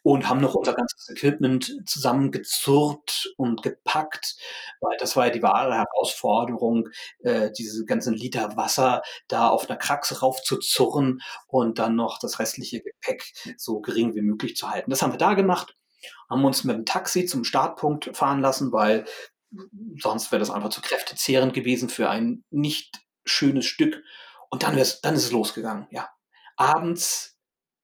[0.04, 4.38] und haben noch unser ganzes Equipment zusammengezurrt und gepackt,
[4.80, 9.78] weil das war ja die wahre Herausforderung, äh, diese ganzen Liter Wasser da auf einer
[9.78, 14.90] Kraxe raufzuzurren und dann noch das restliche Gepäck so gering wie möglich zu halten.
[14.90, 15.76] Das haben wir da gemacht
[16.30, 19.06] haben uns mit dem Taxi zum Startpunkt fahren lassen, weil
[19.98, 24.04] sonst wäre das einfach zu kräftezehrend gewesen für ein nicht schönes Stück.
[24.50, 26.10] Und dann, dann ist es losgegangen, ja.
[26.56, 27.38] Abends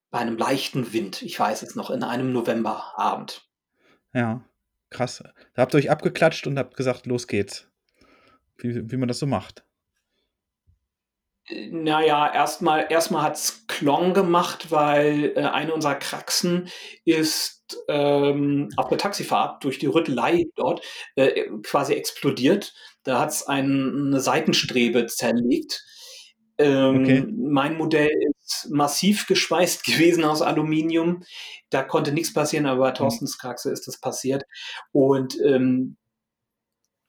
[0.10, 3.48] bei einem leichten Wind, ich weiß es noch, in einem Novemberabend.
[4.14, 4.44] Ja,
[4.90, 5.24] krass.
[5.54, 7.68] Da habt ihr euch abgeklatscht und habt gesagt, los geht's.
[8.58, 9.66] Wie, wie man das so macht.
[11.50, 16.70] Naja, erstmal erstmal hat's Klong gemacht, weil, äh, eine unserer Kraxen
[17.04, 20.82] ist, ähm, auf der Taxifahrt durch die Rüttelei dort,
[21.16, 22.74] äh, quasi explodiert.
[23.04, 25.84] Da hat's ein 'ne Seitenstrebe zerlegt.
[26.58, 27.26] Ähm, okay.
[27.36, 28.12] Mein Modell
[28.44, 31.24] ist massiv geschweißt gewesen aus Aluminium.
[31.70, 32.96] Da konnte nichts passieren, aber bei mhm.
[32.96, 34.44] Thorstens Kraxe ist das passiert.
[34.92, 35.98] Und, ähm,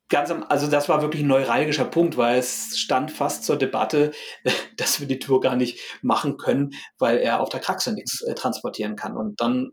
[0.08, 4.12] ganz am, also das war wirklich ein neuralgischer Punkt, weil es stand fast zur Debatte,
[4.76, 8.34] dass wir die Tour gar nicht machen können, weil er auf der Kraxe nichts äh,
[8.34, 9.16] transportieren kann.
[9.16, 9.72] Und dann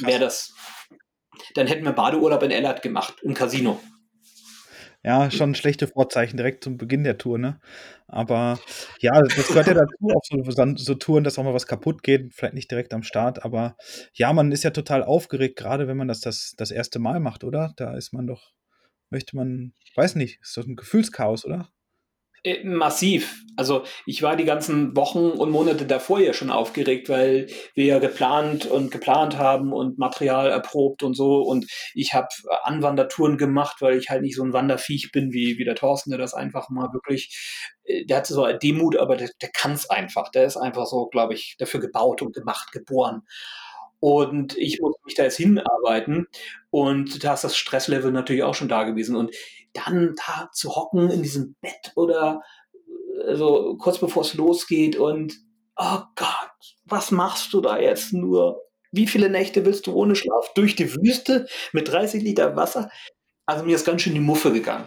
[0.00, 0.54] wäre das,
[1.54, 3.80] dann hätten wir Badeurlaub in Ellert gemacht, im Casino.
[5.06, 7.60] Ja, schon schlechte Vorzeichen direkt zum Beginn der Tour, ne?
[8.06, 8.58] Aber
[9.00, 12.32] ja, das gehört ja dazu, auf so, so Touren, dass auch mal was kaputt geht,
[12.32, 13.76] vielleicht nicht direkt am Start, aber
[14.14, 17.44] ja, man ist ja total aufgeregt, gerade wenn man das, das das erste Mal macht,
[17.44, 17.74] oder?
[17.76, 18.52] Da ist man doch,
[19.10, 21.68] möchte man, weiß nicht, ist doch ein Gefühlschaos, oder?
[22.44, 23.42] Äh, massiv.
[23.56, 27.98] Also ich war die ganzen Wochen und Monate davor ja schon aufgeregt, weil wir ja
[28.00, 31.40] geplant und geplant haben und Material erprobt und so.
[31.40, 32.28] Und ich habe
[32.64, 36.18] Anwandertouren gemacht, weil ich halt nicht so ein Wanderviech bin wie, wie der Thorsten, der
[36.18, 39.88] das einfach mal wirklich, äh, der hat so eine Demut, aber der, der kann es
[39.88, 40.30] einfach.
[40.30, 43.22] Der ist einfach so, glaube ich, dafür gebaut und gemacht, geboren.
[44.04, 46.26] Und ich muss mich da jetzt hinarbeiten.
[46.68, 49.16] Und da ist das Stresslevel natürlich auch schon da gewesen.
[49.16, 49.34] Und
[49.72, 52.42] dann da zu hocken in diesem Bett oder
[53.26, 55.38] also kurz bevor es losgeht und
[55.76, 58.60] oh Gott, was machst du da jetzt nur?
[58.92, 62.90] Wie viele Nächte willst du ohne Schlaf durch die Wüste mit 30 Liter Wasser?
[63.46, 64.86] Also mir ist ganz schön die Muffe gegangen.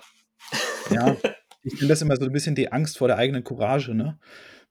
[0.91, 1.18] Ja,
[1.63, 4.20] ich finde das immer so ein bisschen die Angst vor der eigenen Courage, ne?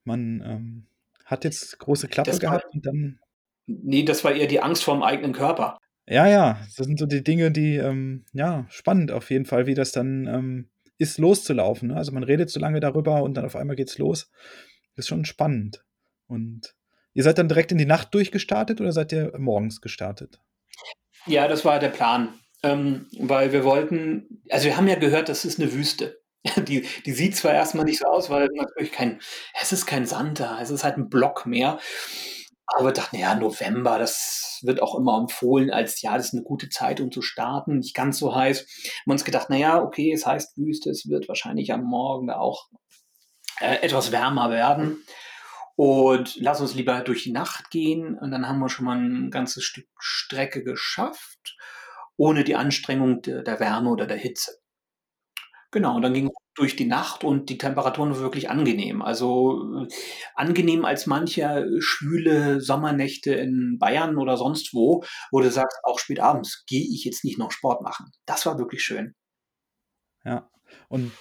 [0.05, 0.87] Man ähm,
[1.25, 3.19] hat jetzt große Klappe das gehabt und dann.
[3.67, 5.79] Nee, das war eher die Angst vor dem eigenen Körper.
[6.09, 9.75] Ja, ja, das sind so die Dinge, die, ähm, ja, spannend auf jeden Fall, wie
[9.75, 11.89] das dann ähm, ist, loszulaufen.
[11.89, 11.97] Ne?
[11.97, 14.31] Also man redet so lange darüber und dann auf einmal geht's los.
[14.95, 15.85] Das ist schon spannend.
[16.29, 16.75] Und
[17.13, 20.41] ihr seid dann direkt in die Nacht durchgestartet oder seid ihr morgens gestartet?
[21.27, 22.35] Ja, das war der Plan.
[22.63, 26.21] Ähm, weil wir wollten, also wir haben ja gehört, das ist eine Wüste.
[26.69, 29.21] Die, die sieht zwar erstmal nicht so aus, weil natürlich kein,
[29.61, 31.81] es ist kein Sand da, es ist halt ein Block mehr.
[32.67, 36.43] Aber wir dachten, ja, November, das wird auch immer empfohlen als, ja, das ist eine
[36.43, 38.67] gute Zeit, um zu starten, nicht ganz so heiß.
[38.67, 42.69] Wir haben uns gedacht, naja, okay, es heißt Wüste, es wird wahrscheinlich am Morgen auch
[43.61, 45.05] äh, etwas wärmer werden.
[45.77, 48.19] Und lass uns lieber durch die Nacht gehen.
[48.19, 51.57] Und dann haben wir schon mal ein ganzes Stück Strecke geschafft,
[52.17, 54.59] ohne die Anstrengung der, der Wärme oder der Hitze.
[55.71, 59.03] Genau, und dann ging durch die Nacht und die Temperaturen waren wirklich angenehm.
[59.03, 59.89] Also äh,
[60.35, 66.21] angenehm als mancher schwüle Sommernächte in Bayern oder sonst wo, wo du sagst, auch spät
[66.21, 68.11] abends gehe ich jetzt nicht noch Sport machen.
[68.25, 69.15] Das war wirklich schön.
[70.25, 70.51] Ja,
[70.89, 71.13] und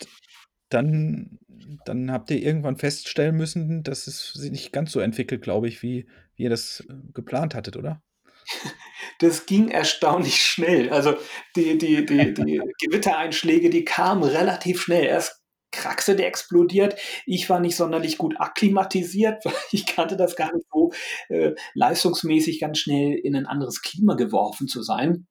[0.69, 1.37] dann,
[1.85, 5.83] dann habt ihr irgendwann feststellen müssen, dass es sich nicht ganz so entwickelt, glaube ich,
[5.83, 8.01] wie, wie ihr das äh, geplant hattet, oder?
[9.19, 10.89] das ging erstaunlich schnell.
[10.89, 11.15] Also
[11.55, 15.05] die, die, die, die Gewittereinschläge, die kamen relativ schnell.
[15.05, 15.41] Erst
[15.71, 16.95] Kraxe, der explodiert.
[17.25, 20.91] Ich war nicht sonderlich gut akklimatisiert, weil ich kannte das gar nicht so
[21.29, 25.27] äh, leistungsmäßig ganz schnell in ein anderes Klima geworfen zu sein.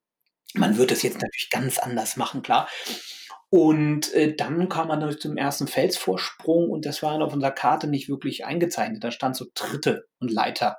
[0.55, 2.69] Man wird es jetzt natürlich ganz anders machen, klar.
[3.51, 7.87] Und äh, dann kam man durch zum ersten Felsvorsprung und das war auf unserer Karte
[7.87, 9.03] nicht wirklich eingezeichnet.
[9.03, 10.79] Da stand so Tritte und Leiter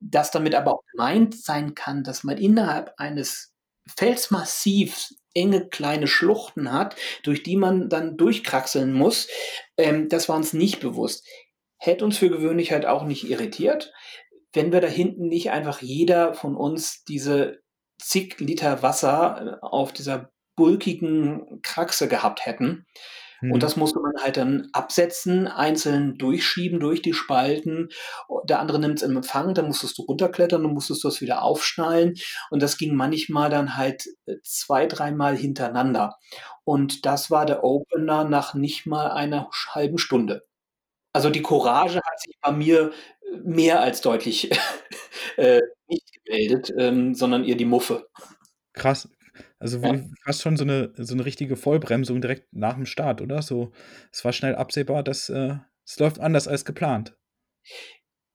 [0.00, 3.52] dass damit aber auch gemeint sein kann, dass man innerhalb eines
[3.96, 9.28] Felsmassivs enge kleine Schluchten hat, durch die man dann durchkraxeln muss,
[9.76, 11.26] ähm, das war uns nicht bewusst.
[11.78, 13.92] Hätte uns für gewöhnlich halt auch nicht irritiert,
[14.52, 17.62] wenn wir da hinten nicht einfach jeder von uns diese
[17.98, 22.86] zig Liter Wasser äh, auf dieser bulkigen Kraxe gehabt hätten.
[23.42, 23.58] Und mhm.
[23.58, 27.88] das musste man halt dann absetzen, einzeln durchschieben durch die Spalten.
[28.44, 31.42] Der andere nimmt es in Empfang, dann musstest du runterklettern, dann musstest du es wieder
[31.42, 32.14] aufschnallen.
[32.50, 36.18] Und das ging manchmal dann halt äh, zwei, dreimal hintereinander.
[36.64, 40.44] Und das war der Opener nach nicht mal einer halben Stunde.
[41.12, 44.50] Also die Courage hat sich bei mir äh, mehr als deutlich
[45.36, 48.08] äh, nicht gemeldet, ähm, sondern eher die Muffe.
[48.72, 49.08] Krass,
[49.58, 49.92] also Ja.
[50.24, 53.42] fast schon so eine so 'ne richtige Vollbremsung direkt nach dem Start, oder?
[53.42, 53.72] So,
[54.12, 57.16] es war schnell absehbar, dass, äh es läuft anders als geplant.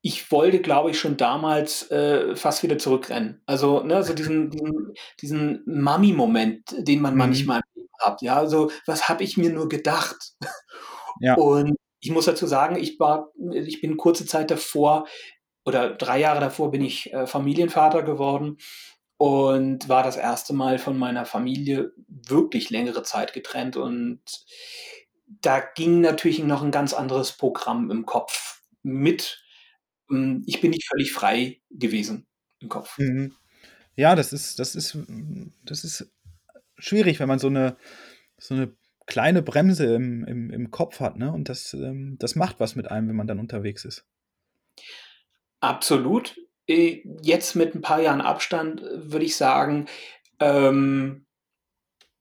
[0.03, 3.41] Ich wollte, glaube ich, schon damals, äh, fast wieder zurückrennen.
[3.45, 7.17] Also, ne, so diesen diesen diesen Mami-Moment, den man Mhm.
[7.17, 7.61] manchmal
[7.99, 8.37] hat, ja?
[8.37, 10.33] Also, was habe ich mir nur gedacht?
[11.19, 11.37] Ja.
[11.37, 15.07] Und ich muss dazu sagen, ich war ich bin kurze Zeit davor
[15.65, 18.57] oder drei Jahre davor bin ich, äh, Familienvater geworden
[19.17, 24.21] und war das erste Mal von meiner Familie wirklich längere Zeit getrennt und
[25.41, 29.43] da ging natürlich noch ein ganz anderes Programm im Kopf mit.
[30.09, 32.27] Hm, ich bin nicht völlig frei gewesen
[32.61, 32.99] im Kopf.
[32.99, 33.33] Mhm.
[33.95, 34.97] Ja, das ist das ist
[35.65, 36.11] das ist
[36.79, 37.77] schwierig, wenn man so eine
[38.39, 38.75] so 'ne
[39.07, 41.31] kleine Bremse im im im Kopf hat, ne?
[41.33, 44.03] Und das, ähm das macht was mit einem, wenn man dann unterwegs ist.
[45.63, 46.35] Absolut.
[46.67, 49.87] Äh, jetzt mit ein paar Jahren Abstand, äh, würde ich sagen,
[50.39, 51.25] ähm,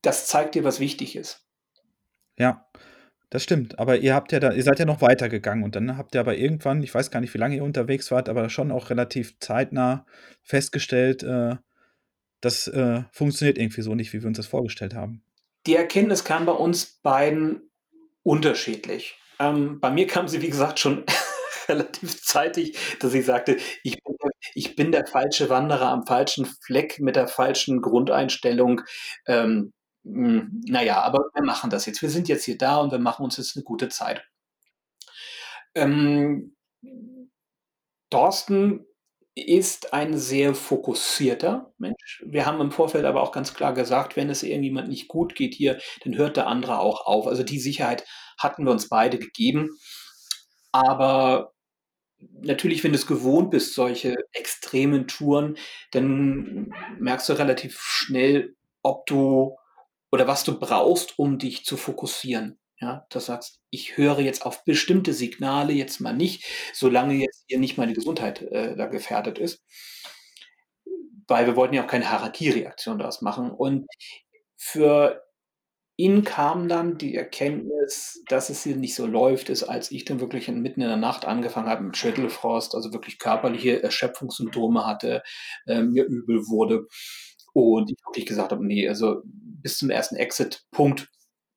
[0.03, 1.47] das zeigt dir, was wichtig ist.
[2.39, 2.67] Ja,
[3.31, 3.79] das stimmt.
[3.79, 6.37] Aber ihr habt ja da ihr seid ja noch weitergegangen und dann habt ihr aber
[6.37, 10.07] irgendwann, ich weiß gar nicht, wie lange ihr unterwegs wart, aber schon auch relativ zeitnah
[10.43, 11.57] festgestellt, äh,
[12.41, 15.23] das, äh, funktioniert irgendwie so nicht, wie wir uns das vorgestellt haben.
[15.67, 17.71] Die Erkenntnis kam bei uns beiden
[18.23, 19.19] unterschiedlich.
[19.39, 21.05] Ähm, bei mir kam sie, wie gesagt, schon
[21.69, 24.16] relativ zeitig, dass ich sagte: „Ich bin
[24.55, 28.83] ich bin der falsche Wanderer am falschen Fleck mit der falschen Grundeinstellung.“
[29.27, 29.73] Ähm,
[30.05, 32.03] hm, na ja, aber wir machen das jetzt.
[32.03, 34.25] Wir sind jetzt hier da und wir machen uns jetzt 'ne gute Zeit.
[35.75, 36.55] Ähm,
[38.11, 38.87] Thorsten
[39.35, 42.23] ist ein sehr fokussierter Mensch.
[42.27, 45.55] Wir haben im Vorfeld aber auch ganz klar gesagt, wenn es irgendjemand nicht gut geht
[45.55, 47.27] hier, dann hört der andere auch auf.
[47.27, 48.05] Also, die Sicherheit
[48.39, 49.71] hatten wir uns beide gegeben.
[50.73, 51.53] Aber
[52.33, 55.57] natürlich, wenn du's gewohnt bist, solche extremen Touren,
[55.93, 59.57] dann merkst du relativ schnell, ob du
[60.13, 62.59] oder was du brauchst, um dich zu fokussieren.
[62.81, 67.45] Ja, dass du sagst: „Ich höre jetzt auf bestimmte Signale jetzt mal nicht, solange jetzt
[67.49, 69.65] hier nicht meine Gesundheit, äh, da gefährdet ist.“
[71.29, 73.51] Weil wir wollten ja auch keine Harakiri-Aktion daraus machen.
[73.51, 73.87] Und
[74.57, 75.26] für
[75.97, 80.21] ihn kam dann die Erkenntnis, dass es hier nicht so läuft, ist, als ich dann
[80.21, 85.23] wirklich mitten in der Nacht angefangen habe mit Schüttelfrost, also wirklich körperliche Erschöpfungssymptome hatte,
[85.67, 86.87] äh, mir übel wurde
[87.55, 91.09] und ich wirklich gesagt habe: „Ne, also bis zum ersten Exit-Punkt,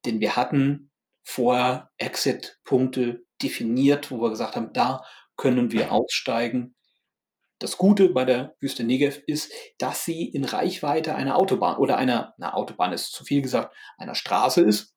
[0.06, 0.92] den wir hatten,
[1.24, 5.04] vorher Exit-Punkte definiert, wo wir gesagt haben, da
[5.38, 6.76] können wir aussteigen.“
[7.62, 12.34] Das Gute bei der Wüste Negev ist, dass sie in Reichweite einer Autobahn oder einer
[12.38, 14.94] na, Autobahn ist zu viel gesagt, einer Straße ist.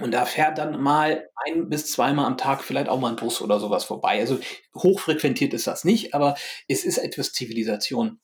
[0.00, 3.42] Und da fährt dann mal ein bis zweimal am Tag vielleicht auch mal 'n Bus
[3.42, 4.20] oder so was vorbei.
[4.20, 4.38] Also,
[4.76, 6.36] hochfrequentiert ist das nicht, aber
[6.68, 8.20] es ist etwas Zivilisation.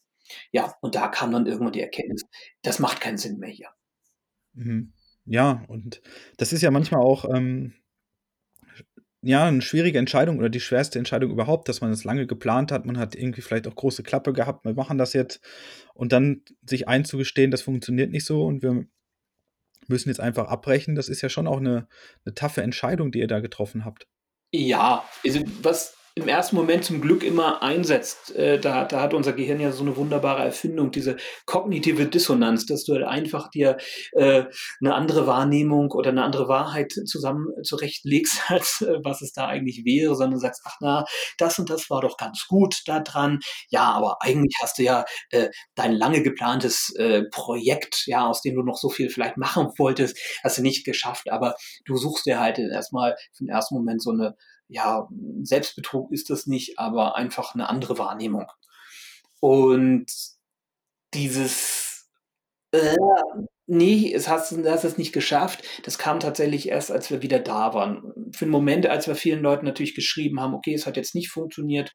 [0.52, 2.24] Ja, und da kam dann irgendwann die Erkenntnis:
[2.62, 3.70] „Das macht keinen Sinn mehr hier.“
[4.54, 4.92] Mhm.
[5.26, 6.02] Ja, und
[6.38, 7.74] das ist ja manchmal auch, ähm
[9.22, 12.86] ja, 'ne schwierige Entscheidung oder die schwerste Entscheidung überhaupt, dass man das lange geplant hat.
[12.86, 15.40] Man hat irgendwie vielleicht auch große Klappe gehabt: „Wir machen das jetzt.“
[15.94, 18.86] Und dann sich einzugestehen, das funktioniert nicht so und wir
[19.88, 21.88] müssen jetzt einfach abbrechen, das ist ja schon auch 'ne
[22.26, 24.06] 'ne toughe Entscheidung, die ihr da getroffen habt.
[24.54, 29.32] Ja, also, was im ersten Moment zum Glück immer einsetzt, äh, da da hat unser
[29.32, 31.16] Gehirn ja so 'ne wunderbare Erfindung, diese
[31.46, 33.76] kognitive Dissonanz, dass du halt einfach dir,
[34.12, 34.44] äh,
[34.80, 39.84] 'ne andere Wahrnehmung oder 'ne andere Wahrheit zusammen zurechtlegst, als, äh, was es da eigentlich
[39.84, 41.04] wäre, sondern sagst: „Ach na,
[41.38, 43.40] das und das war doch ganz gut da dran.
[43.70, 48.54] Ja, aber eigentlich hast du ja, äh, dein lange geplantes, äh, Projekt, ja, aus dem
[48.56, 51.54] du noch so viel vielleicht machen wolltest, hast du nicht geschafft.“ Aber
[51.86, 54.36] du suchst dir halt erst mal für 'n ersten Moment so 'ne
[54.70, 55.08] ja,
[55.44, 58.46] Selbstbetrug ist das nicht, aber einfach 'ne andere Wahrnehmung.
[59.40, 60.06] Und
[61.14, 62.08] dieses:
[62.72, 62.96] „Äh,
[63.68, 67.40] ne, es hast du hast es nicht geschafft“, das kam tatsächlich erst, als wir wieder
[67.40, 68.12] da waren.
[68.36, 71.30] Für 'n Moment, als wir vielen Leuten natürlich geschrieben haben: „Okay, es hat jetzt nicht
[71.30, 71.92] funktioniert“,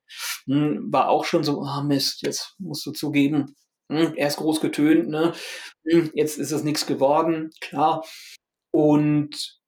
[0.48, 3.56] hm, war auch schon so: „Ah Mist, jetzt musst du zugeben,
[3.92, 5.34] hm, erst groß getönt, ne?
[5.90, 8.06] Hm, jetzt ist es nix geworden“, klar.
[8.74, 9.60] Und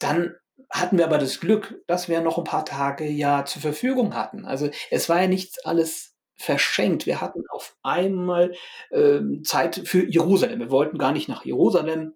[0.00, 0.34] dann
[0.72, 4.46] hatten wir aber das Glück, dass wir noch 'n paar Tage ja zur Verfügung hatten.
[4.46, 7.06] Also, es war ja nichts alles verschenkt.
[7.06, 8.54] Wir hatten auf einmal,
[8.92, 10.60] ähm, Zeit für Jerusalem.
[10.60, 12.14] Wir wollten gar nicht nach Jerusalem.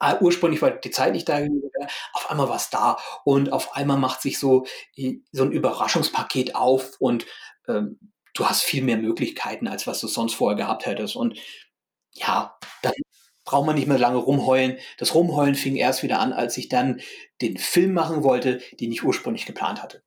[0.00, 1.40] Ah, ursprünglich war die Zeit nicht da.
[2.14, 6.96] Auf einmal war's da und auf einmal macht sich so i so 'n Überraschungspaket auf
[7.00, 7.26] und,
[7.68, 7.98] ähm,
[8.34, 11.16] du hast viel mehr Möglichkeiten, als was du sonst vorher gehabt hättest.
[11.16, 11.38] Und
[12.14, 12.92] ja, dann
[13.46, 14.76] braucht man nicht mehr lange rumheulen.
[14.98, 17.00] Das Rumheulen fing erst wieder an, als ich dann
[17.40, 20.02] den Film machen wollte, den ich ursprünglich geplant hatte.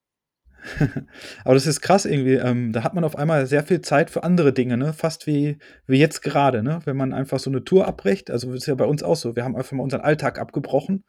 [1.46, 4.24] Aber das ist krass irgendwie, ähm, da hat man auf einmal sehr viel Zeit für
[4.24, 4.94] andere Dinge, ne?
[4.94, 6.82] Fast wie wie jetzt gerade, ne?
[6.84, 8.30] Wenn man einfach so 'ne Tour abbricht.
[8.30, 9.36] Also, ist ja bei uns auch so.
[9.38, 11.06] Wir haben einfach mal unseren Alltag abgebrochen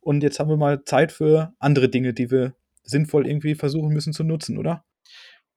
[0.00, 4.12] und jetzt haben wir mal Zeit für andere Dinge, die wir sinnvoll irgendwie versuchen müssen
[4.12, 4.84] zu nutzen, oder?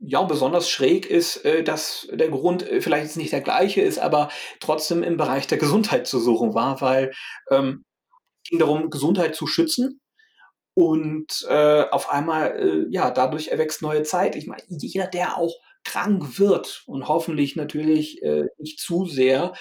[0.02, 3.98] Ja, besonders schräg ist, äh, dass der Grund, äh, vielleicht jetzt nicht der gleiche ist,
[3.98, 4.30] aber
[4.60, 7.12] trotzdem im Bereich der Gesundheit zu suchen war, weil,
[7.50, 7.84] ähm,
[8.50, 10.02] ging darum, Gesundheit zu schützen
[10.76, 14.36] und, äh, auf einmal, äh, ja, dadurch erwächst neue Zeit.
[14.36, 19.54] Ich meine, jeder, der auch krank wird und hoffentlich natürlich, äh, nicht zu sehr,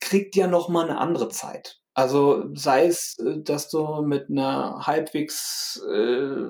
[0.00, 1.80] kriegt ja noch mal 'ne andere Zeit.
[1.94, 6.48] Also, sei es, äh, dass du mit 'ner halbwegs, äh,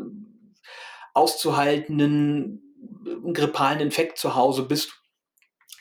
[1.15, 2.64] auszuhaltenden,
[3.07, 4.93] äh, grippalen Infekt zu Hause bist,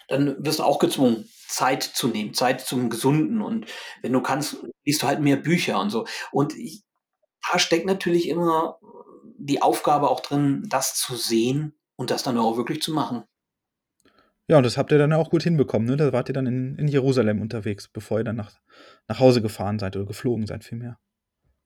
[0.07, 3.41] dann wirst du auch gezwungen, Zeit zu nehmen, Zeit zum Gesunden.
[3.41, 3.67] Und
[4.01, 6.05] wenn du kannst, liest du halt mehr Bücher und so.
[6.31, 6.83] Und ich
[7.51, 8.79] da steckt natürlich immer
[9.37, 13.23] die Aufgabe auch drin, das zu sehen und das dann auch wirklich zu machen.
[14.47, 15.95] Ja, und das habt ihr dann auch gut hinbekommen, ne?
[15.95, 18.59] Da wart ihr dann in, in Jerusalem unterwegs, bevor ihr dann nach,
[19.07, 20.99] nach Hause gefahren seid oder geflogen seid vielmehr.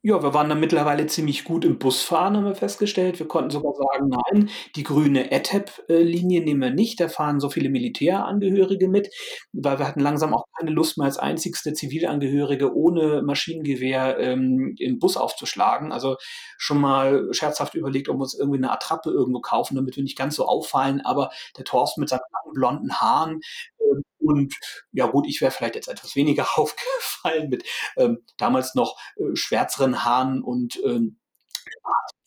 [0.04, 3.18] Ja, wir waren dann mittlerweile ziemlich gut im Busfahren, haben wir festgestellt.
[3.18, 7.40] Wir konnten sogar sagen: „Nein, die grüne ETEP äh, Linie nehmen wir nicht, da fahren
[7.40, 9.10] so viele Militärangehörige mit“,
[9.54, 15.00] weil wir hatten langsam auch keine Lust mehr als einzigste Zivilangehörige ohne Maschinengewehr, ähm, im
[15.00, 15.92] Bus aufzuschlagen.
[15.92, 16.16] Also,
[16.60, 20.18] schon mal scherzhaft überlegt, ob wir uns irgendwie 'ne Attrappe irgendwo kaufen, damit wir nicht
[20.18, 23.40] ganz so auffallen, aber der Thorsten mit seinen langen blonden Haaren,
[23.80, 24.56] ähm, und
[24.92, 27.64] ja gut, ich wäre vielleicht jetzt etwas weniger aufgefallen mit,
[27.98, 31.20] ähm, damals noch, äh, schwärzeren Haaren und, ähm,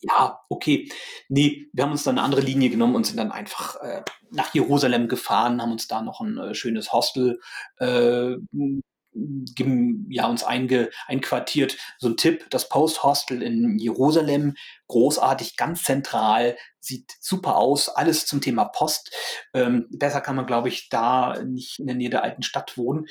[0.03, 0.91] ja, okay.
[1.29, 4.55] Ne, wir haben uns dann 'ne andere Linie genommen und sind dann einfach, äh, nach
[4.55, 7.41] Jerusalem gefahren, haben uns da noch 'n, äh, schönes Hostel,
[7.79, 8.37] äh,
[10.09, 11.77] ja, uns einge einquartiert.
[11.99, 14.55] So 'n Tipp, das Post Hostel in Jerusalem,
[14.89, 19.15] großartig, ganz zentral, sieht super aus, alles zum Thema Post.
[19.55, 23.07] Ähm, besser kann man, glaube ich, da nicht in der Nähe der alten Stadt wohnen.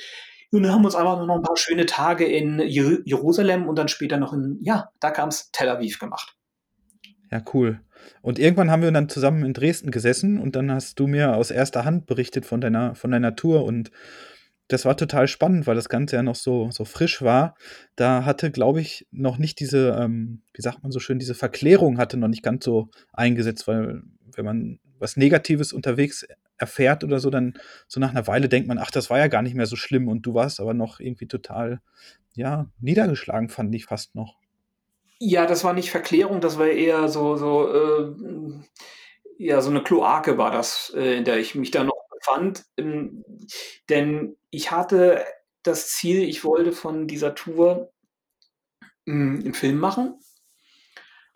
[0.52, 3.76] Und dann haben wir uns einfach noch 'n paar schöne Tage in Jeru Jerusalem und
[3.78, 6.36] dann später noch in ja, da kam's, Tel Aviv gemacht.
[7.30, 7.80] Ja, cool.
[8.22, 11.50] Und irgendwann haben wir dann zusammen in Dresden gesessen und dann hast du mir aus
[11.52, 13.90] erster Hand berichtet von deiner von deiner Tour und
[14.70, 17.56] das war total spannend, weil das Ganze ja noch so so frisch war.
[17.96, 21.98] Da hatte, glaube ich, noch nicht diese, ähm, wie sagt man so schön, diese Verklärung
[21.98, 24.02] hatte noch nicht ganz so eingesetzt, weil
[24.34, 26.26] wenn man was Negatives unterwegs
[26.58, 27.54] erfährt oder so, dann
[27.88, 30.08] so nach 'ner Weile denkt man: „Ach, das war ja gar nicht mehr so schlimm“
[30.08, 31.80] und du warst aber noch irgendwie total,
[32.34, 34.40] ja, niedergeschlagen, fand ich fast noch.
[35.22, 38.64] Ja, das war nicht Verklärung, das war eher so so, ähm,
[39.38, 41.84] ja, so 'ne Kloake war das, äh, in der ich mich da
[42.30, 42.64] befand.
[42.76, 43.24] Ähm,
[43.88, 45.24] denn ich hatte
[45.62, 47.92] das Ziel, ich wollte von dieser Tour
[49.06, 50.20] hm, 'n Film machen.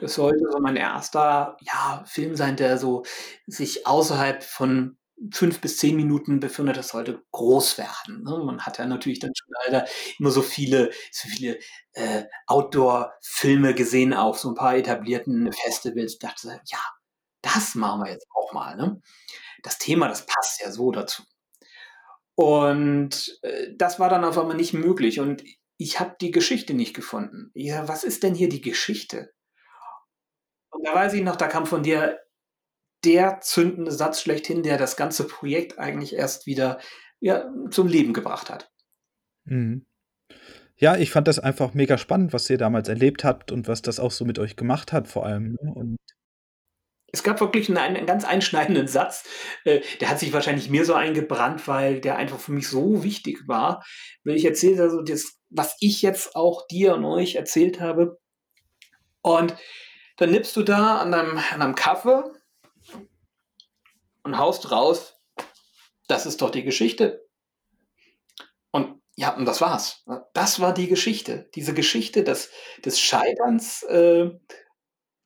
[0.01, 1.57] Das sollte so mein 1.
[1.61, 3.05] ja, Film sein, der so
[3.47, 4.97] sich außerhalb von
[5.33, 6.77] 5 bis 10 Minuten befindet.
[6.77, 8.39] Das sollte groß werden, ne?
[8.45, 9.87] Man hat ja natürlich dann schon leider
[10.19, 11.59] immer so viele so viele,
[11.93, 16.19] äh, Outdoor-Filme gesehen auf so 'n paar etablierten Festivals.
[16.19, 16.79] Dachte so: „Ja,
[17.43, 19.01] das machen wir jetzt auch mal“, ne?
[19.65, 21.25] Das Thema, das passt ja so dazu.
[22.37, 25.43] Und, äh, das war dann auf einmal nicht möglich und
[25.77, 27.51] ich habe die Geschichte nicht gefunden.
[27.55, 29.33] Ja, was ist denn hier die Geschichte?
[30.71, 32.21] Und da weiß ich noch, da kam von dir
[33.05, 36.81] der zündende Satz schlechthin, der das ganze Projekt eigentlich erst wieder,
[37.21, 38.71] ja, zum Leben gebracht hat.
[39.45, 39.87] Mhm.
[40.77, 44.01] Ja, ich fand das einfach mega spannend, was ihr damals erlebt habt und was das
[44.01, 45.73] auch so mit euch gemacht hat vor allem, ne?
[45.73, 45.97] Und
[47.15, 49.25] Es gab wirklich 'n einen ganz einschneidenden Satz,
[49.65, 53.47] äh, der hat sich wahrscheinlich mir so eingebrannt, weil der einfach für mich so wichtig
[53.47, 53.85] war.
[54.25, 58.19] Wenn ich erzähle da so das, was ich jetzt auch dir und euch erzählt habe
[59.23, 59.57] und
[60.19, 62.25] dann nippst du da an deinem an deinem Kaffee
[64.25, 65.17] und haust raus:
[66.09, 67.27] „Das ist doch die Geschichte.“
[68.75, 70.03] Und ja, und das war's?
[70.35, 71.49] Das war die Geschichte.
[71.55, 72.51] Diese Geschichte des
[72.85, 74.31] des Scheiterns, äh,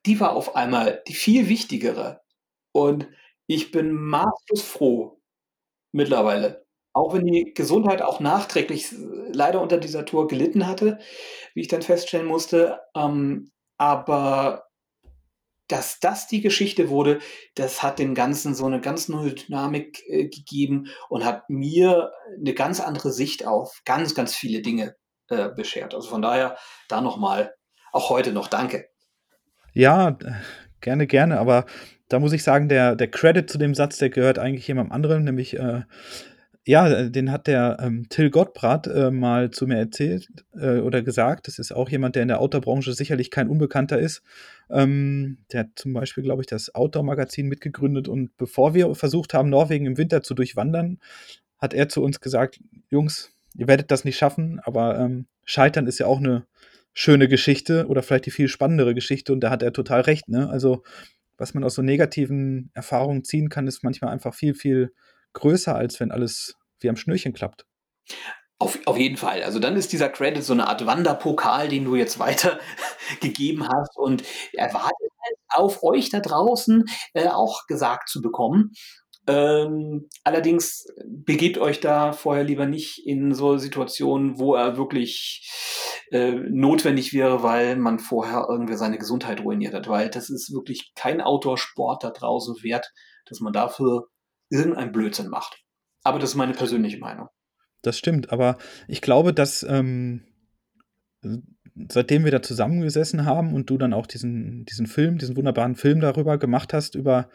[0.05, 2.21] die war auf einmal die viel wichtigere.
[2.73, 3.07] Und
[3.47, 5.19] ich bin maßlos froh
[5.93, 8.95] mittlerweile, auch wenn die Gesundheit auch nachträglich s
[9.33, 10.99] leider unter dieser Tour gelitten hatte,
[11.55, 14.65] wie ich dann feststellen musste, ähm, aber
[15.69, 17.19] dass das die Geschichte wurde,
[17.55, 22.53] das hat dem Ganzen so 'ne ganz neue Dynamik, äh, gegeben und hat mir 'ne
[22.55, 24.95] ganz andere Sicht auf ganz, ganz viele Dinge,
[25.29, 25.93] äh, beschert.
[25.93, 27.53] Also, von daher da noch mal
[27.93, 28.89] auch heute noch Danke.
[29.75, 30.17] Ja,
[30.81, 31.65] gerne, gerne, aber
[32.09, 35.23] da muss ich sagen, der der Credit zu dem Satz, der gehört eigentlich jemandem anderen,
[35.23, 35.81] nämlich, äh
[36.67, 41.47] ja, den hat der, ähm, Till Gottbrat, äh, mal zu mir erzählt, äh, oder gesagt.
[41.47, 44.21] Das ist auch jemand, der in der Outdoor-Branche sicherlich kein Unbekannter ist.
[44.69, 49.49] Ähm, der hat zum Beispiel, glaube ich, das Outdoor-Magazin mitgegründet und bevor wir versucht haben,
[49.49, 50.99] Norwegen im Winter zu durchwandern,
[51.59, 52.59] hat er zu uns gesagt:
[52.89, 56.45] „Jungs, ihr werdet das nicht schaffen, aber, ähm, Scheitern ist ja auch 'ne
[56.93, 60.49] schöne Geschichte oder vielleicht die viel spannendere Geschichte“, und da hat er total recht, ne?
[60.49, 60.83] Also,
[61.37, 64.93] was man aus so negativen Erfahrungen ziehen kann, ist manchmal einfach viel, viel
[65.33, 67.65] größer, als wenn alles wie am Schnürchen klappt.
[68.61, 69.41] Auf auf jeden Fall.
[69.43, 74.21] Also, dann ist dieser Credit so 'ne Art Wanderpokal, den du jetzt weitergegeben hast und
[74.53, 76.83] er wartet halt auf euch da draußen,
[77.13, 78.73] äh, auch gesagt zu bekommen.
[79.27, 85.47] Ähm, allerdings begebt euch da vorher lieber nicht in so Situationen, wo er wirklich,
[86.11, 90.93] äh, notwendig wäre, weil man vorher irgendwie seine Gesundheit ruiniert hat, weil das ist wirklich
[90.95, 92.91] kein Outdoor-Sport da draußen wert,
[93.25, 94.07] dass man dafür
[94.49, 95.63] irgendeinen Blödsinn macht.
[96.03, 97.27] Aber das ist meine persönliche Meinung.
[97.81, 98.57] Das stimmt, aber
[98.87, 100.25] ich glaube, dass, ähm,
[101.89, 105.99] seitdem wir da zusammengesessen haben und du dann auch diesen diesen Film diesen wunderbaren Film
[106.01, 107.29] darüber gemacht hast, über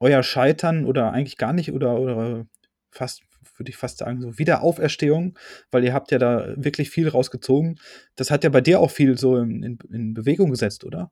[0.00, 2.46] euer Scheitern oder eigentlich gar nicht oder oder
[2.90, 3.22] fast,
[3.56, 5.38] würde ich fast sagen, so Wiederauferstehung,
[5.70, 7.78] weil ihr habt ja da wirklich viel rausgezogen.
[8.16, 11.10] Das hat ja bei dir auch viel so in, in, in Bewegung gesetzt, oder?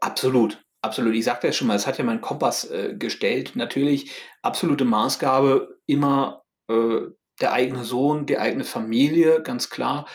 [0.00, 1.14] Absolut, absolut.
[1.14, 3.52] Ich sagte ja schon mal, es hat ja meinen Kompass äh, gestellt.
[3.56, 4.10] Natürlich
[4.42, 7.00] absolute Maßgabe immer äh,
[7.40, 10.06] der eigene Sohn, die eigene Familie, ganz klar.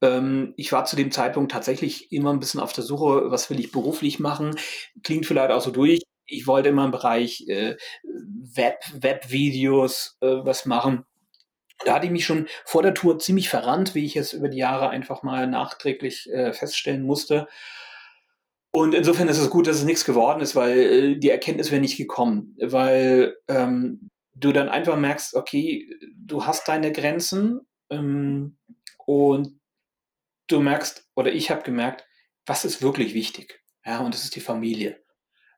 [0.00, 3.58] Ähm, ich war zu dem Zeitpunkt tatsächlich immer ein bisschen auf der Suche, was will
[3.58, 4.54] ich beruflich machen?
[5.02, 6.02] Klingt vielleicht auch so durch.
[6.28, 7.76] Ich wollte immer im Bereich äh,
[8.54, 11.04] Web, Webvideos äh, was machen.
[11.84, 14.58] Da hatte ich mich schon vor der Tour ziemlich verrannt, wie ich es über die
[14.58, 17.46] Jahre einfach mal nachträglich äh, feststellen musste.
[18.70, 21.80] Und insofern ist es gut, dass es nichts geworden ist, weil äh, die Erkenntnis wäre
[21.80, 27.60] nicht gekommen, weil ähm, du dann einfach merkst, okay, du hast deine Grenzen
[27.90, 28.58] ähm,
[29.06, 29.58] und
[30.48, 32.06] du merkst, oder ich habe gemerkt,
[32.46, 33.62] was ist wirklich wichtig?
[33.84, 35.02] Ja, und das ist die Familie.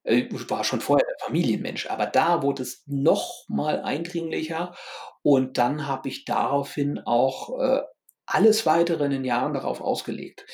[0.05, 4.75] Äh, war schon vorher der Familienmensch, aber da wurde es noch mal eindringlicher
[5.23, 7.83] und dann habe ich daraufhin auch äh,
[8.27, 10.47] alles weitere in den Jahren darauf ausgelegt.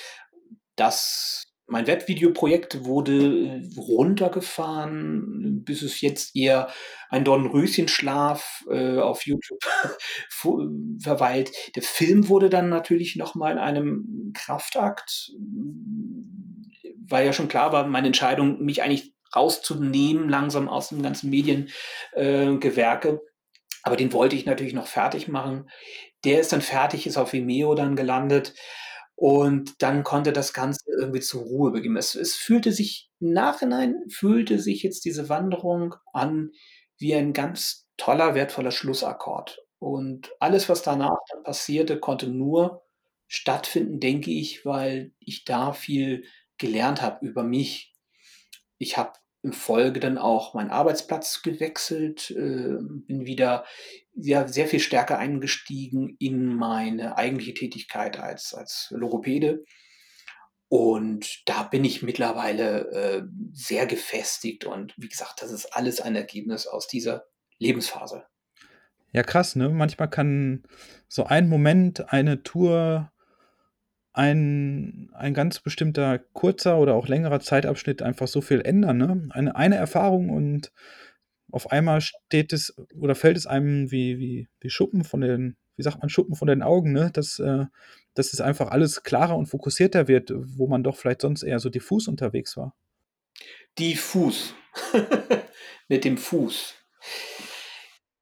[0.76, 6.68] Das mein Webvideoprojekt wurde runtergefahren, bis es jetzt eher
[7.09, 9.59] ein Dornröschenschlaf äh, auf YouTube
[11.03, 11.51] verweilt.
[11.74, 15.32] Der Film wurde dann natürlich noch mal in einem Kraftakt,
[17.09, 23.08] weil ja schon klar war, meine Entscheidung, mich eigentlich rauszunehmen, langsam aus dem ganzen Mediengewerke.
[23.08, 23.18] Äh,
[23.82, 25.70] Aber den wollte ich natürlich noch fertig machen.
[26.24, 28.54] Der ist dann fertig, ist auf Vimeo dann gelandet.
[29.14, 31.96] Und dann konnte das Ganze irgendwie zur Ruhe beginnen.
[31.96, 36.50] Es es fühlte sich im Nachhinein fühlte sich jetzt diese Wanderung an
[36.98, 39.62] wie ein ganz toller, wertvoller Schlussakkord.
[39.78, 42.82] Und alles, was danach dann passierte, konnte nur
[43.26, 46.24] stattfinden, denke ich, weil ich da viel
[46.58, 47.94] gelernt habe über mich.
[48.78, 49.12] Ich habe
[49.42, 53.64] in Folge dann auch meinen Arbeitsplatz gewechselt, äh, bin wieder
[54.14, 59.64] ja, sehr viel stärker eingestiegen in meine eigentliche Tätigkeit als, als Logopäde.
[60.68, 63.22] Und da bin ich mittlerweile äh,
[63.52, 64.64] sehr gefestigt.
[64.64, 67.24] Und wie gesagt, das ist alles ein Ergebnis aus dieser
[67.58, 68.24] Lebensphase.
[69.12, 69.68] Ja, krass, ne?
[69.68, 70.64] Manchmal kann
[71.08, 73.12] so ein Moment, eine Tour,
[74.16, 79.28] ein, ein ganz bestimmter kurzer oder auch längerer Zeitabschnitt einfach so viel ändern, ne?
[79.30, 80.72] Eine, eine Erfahrung und
[81.52, 85.82] auf einmal steht es oder fällt es einem wie, wie, wie Schuppen von den, wie
[85.82, 87.10] sagt man, Schuppen von den Augen, ne?
[87.12, 87.66] Dass, äh,
[88.14, 91.68] dass es einfach alles klarer und fokussierter wird, wo man doch vielleicht sonst eher so
[91.68, 92.74] diffus unterwegs war.
[93.78, 94.54] Diffus.
[95.88, 96.74] Mit dem Fuß.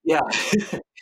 [0.03, 0.26] Ja.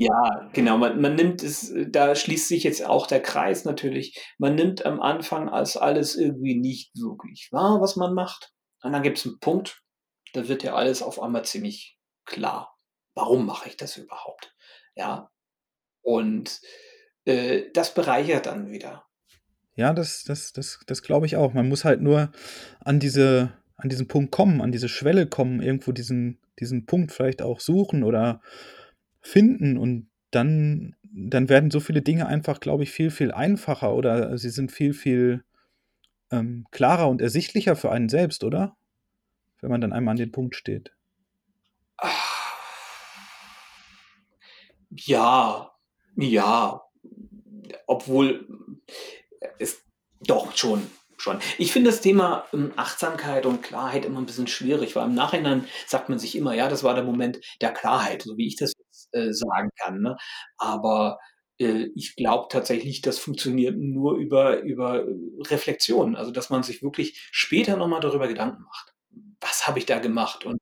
[0.00, 0.78] ja, genau.
[0.78, 4.18] Man, man nimmt es, da schließt sich jetzt auch der Kreis natürlich.
[4.38, 8.54] Man nimmt am Anfang als alles irgendwie nicht wirklich wahr, was man macht.
[8.82, 9.82] Und dann gibt es einen Punkt,
[10.32, 12.78] da wird ja alles auf einmal ziemlich klar.
[13.14, 14.54] Warum mache ich das überhaupt?
[14.94, 15.30] Ja.
[16.00, 16.60] Und
[17.26, 19.04] äh, das bereichert dann wieder.
[19.74, 21.52] Ja, das, das, das, das glaube ich auch.
[21.52, 22.32] Man muss halt nur
[22.80, 27.42] an diese, an diesen Punkt kommen, an diese Schwelle kommen, irgendwo diesen, diesen Punkt vielleicht
[27.42, 28.40] auch suchen oder
[29.20, 34.38] finden und dann, dann werden so viele Dinge einfach, glaube ich, viel, viel einfacher oder
[34.38, 35.44] sie sind viel, viel
[36.30, 38.76] ähm, klarer und ersichtlicher für einen selbst, oder?
[39.60, 40.92] wenn man dann einmal an den Punkt steht?
[44.90, 45.72] Ja,
[46.16, 46.82] ja.
[47.86, 48.46] Obwohl
[49.58, 49.82] es
[50.20, 51.38] doch schon, schon.
[51.58, 55.66] Ich finde das Thema ähm, Achtsamkeit und Klarheit immer ein bisschen schwierig, weil im Nachhinein
[55.86, 58.72] sagt man sich immer, ja, das war der Moment der Klarheit, so wie ich das
[59.12, 60.00] äh, sagen kann.
[60.00, 60.16] Ne?
[60.58, 61.18] Aber
[61.58, 65.04] äh, ich glaube tatsächlich, das funktioniert nur über, über
[65.48, 68.90] Reflexion, also dass man sich wirklich später nochmal darüber Gedanken macht
[69.40, 70.44] was habe ich da gemacht?
[70.44, 70.60] Und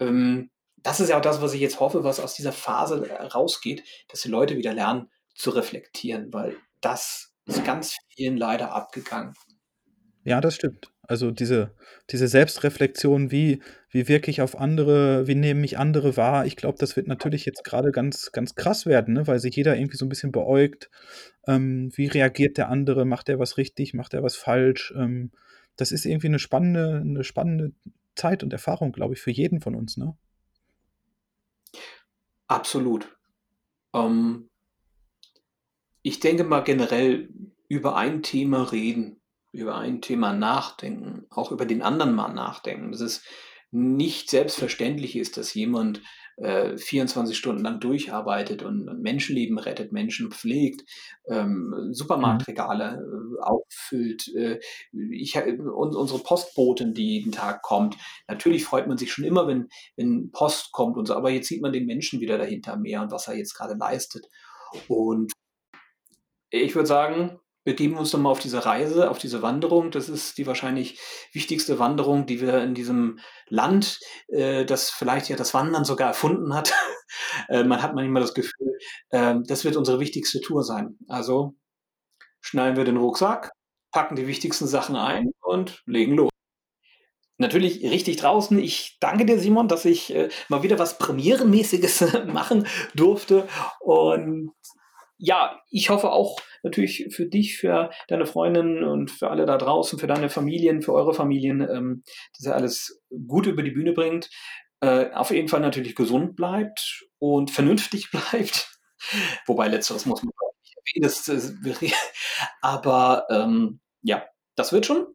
[0.00, 3.84] ähm, das ist ja auch das, was ich jetzt hoffe, was aus dieser Phase rausgeht,
[4.08, 9.34] dass die Leute wieder lernen zu reflektieren, weil das ist ganz vielen leider abgegangen.
[10.24, 10.93] Ja, das stimmt.
[11.06, 11.74] Also diese,
[12.10, 16.46] diese Selbstreflexion, wie, wie wirke ich auf andere, wie nehmen mich andere wahr?
[16.46, 19.26] Ich glaube, das wird natürlich jetzt gerade ganz, ganz krass werden, ne?
[19.26, 20.90] weil sich jeder irgendwie so ein bisschen beäugt.
[21.46, 23.04] Ähm, wie reagiert der andere?
[23.04, 23.92] Macht er was richtig?
[23.92, 24.94] Macht er was falsch?
[24.96, 25.30] Ähm,
[25.76, 27.72] das ist irgendwie eine spannende, eine spannende
[28.14, 30.16] Zeit und Erfahrung, glaube ich, für jeden von uns, ne?
[32.46, 33.16] Absolut.
[33.94, 34.48] Ähm,
[36.02, 37.28] ich denke mal generell
[37.68, 39.20] über ein Thema reden,
[39.54, 42.92] über ein Thema nachdenken, auch über den anderen mal nachdenken.
[42.92, 43.24] Das ist
[43.70, 46.00] nicht selbstverständlich ist, dass jemand
[46.36, 50.88] äh, 24 Stunden lang durcharbeitet und, und, Menschenleben rettet, Menschen pflegt,
[51.28, 54.58] ähm, Supermarktregale äh, auffüllt, äh,
[54.92, 57.96] ich, und unsere Postboten, die jeden Tag kommt.
[58.26, 61.62] Natürlich freut man sich schon immer, wenn, wenn Post kommt und so, aber jetzt sieht
[61.62, 64.28] man den Menschen wieder dahinter mehr und was er jetzt gerade leistet.
[64.88, 65.32] Und
[66.50, 69.90] ich würde sagen, begeben uns doch mal auf diese Reise, auf diese Wanderung.
[69.90, 71.00] Das ist die wahrscheinlich
[71.32, 73.98] wichtigste Wanderung, die wir in diesem Land,
[74.28, 76.72] äh, das vielleicht ja das Wandern sogar erfunden hat.
[77.48, 78.78] äh, man hat manchmal das Gefühl,
[79.10, 80.98] äh, das wird unsere wichtigste Tour sein.
[81.08, 81.54] Also
[82.40, 83.50] schnallen wir den Rucksack,
[83.90, 86.30] packen die wichtigsten Sachen ein und legen los.
[87.36, 88.58] Natürlich richtig draußen.
[88.58, 93.48] Ich danke dir, Simon, dass ich äh, mal wieder was Premierenmäßiges machen durfte.
[93.80, 94.52] Und
[95.16, 99.98] ja, ich hoffe auch natürlich für dich, für deine Freundin und für alle da draußen,
[99.98, 102.02] für deine Familien, für eure Familien, ähm,
[102.36, 104.30] dass ihr alles gut über die Bühne bringt.
[104.80, 108.78] Äh, auf jeden Fall natürlich gesund bleibt und vernünftig bleibt.
[109.46, 111.02] Wobei letzteres muss man nicht erwähnen.
[111.02, 111.54] Das, das,
[112.60, 114.24] aber ähm, ja,
[114.56, 115.06] das wird schon.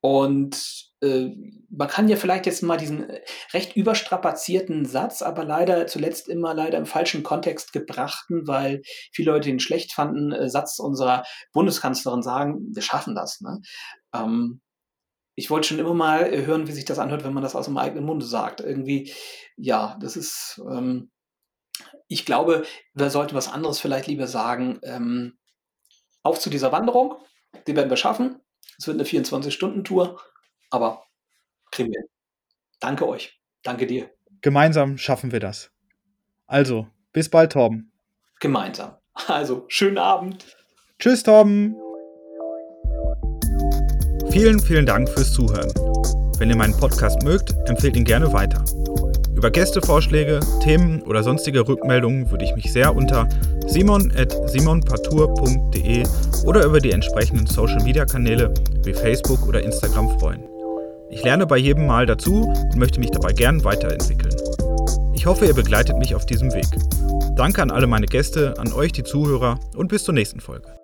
[0.00, 1.30] Und äh,
[1.70, 3.20] man kann ja vielleicht jetzt mal diesen äh,
[3.52, 8.82] recht überstrapazierten Satz, aber leider zuletzt immer leider im falschen Kontext gebrachten, weil
[9.12, 13.40] viele Leute ihn schlecht fanden, äh, Satz unserer Bundeskanzlerin sagen, wir schaffen das.
[13.40, 13.60] Ne?
[14.14, 14.60] Ähm,
[15.34, 17.78] ich wollte schon immer mal hören, wie sich das anhört, wenn man das aus dem
[17.78, 18.60] eigenen Munde sagt.
[18.60, 19.12] Irgendwie,
[19.56, 21.10] ja, das ist, ähm,
[22.08, 24.80] ich glaube, wir sollten was anderes vielleicht lieber sagen.
[24.82, 25.38] Ähm,
[26.24, 27.14] auf zu dieser Wanderung,
[27.66, 28.40] die werden wir schaffen.
[28.78, 30.18] Es wird eine 24-Stunden-Tour
[30.70, 31.02] aber
[31.70, 32.02] kriegen wir.
[32.80, 33.40] Danke euch.
[33.62, 34.10] Danke dir.
[34.40, 35.70] Gemeinsam schaffen wir das.
[36.46, 37.92] Also, bis bald, Torben.
[38.40, 38.96] Gemeinsam.
[39.26, 40.56] Also, schönen Abend.
[41.00, 41.74] Tschüss, Torben.
[44.30, 45.72] Vielen, vielen Dank fürs Zuhören.
[46.38, 48.64] Wenn ihr meinen Podcast mögt, empfehlt ihn gerne weiter.
[49.38, 53.28] Über Gästevorschläge, Themen oder sonstige Rückmeldungen würde ich mich sehr unter
[53.68, 56.02] simon.simonpartour.de
[56.44, 60.42] oder über die entsprechenden Social Media Kanäle wie Facebook oder Instagram freuen.
[61.10, 64.34] Ich lerne bei jedem Mal dazu und möchte mich dabei gern weiterentwickeln.
[65.14, 66.66] Ich hoffe, ihr begleitet mich auf diesem Weg.
[67.36, 70.77] Danke an alle meine Gäste, an euch die Zuhörer und bis zur nächsten Folge.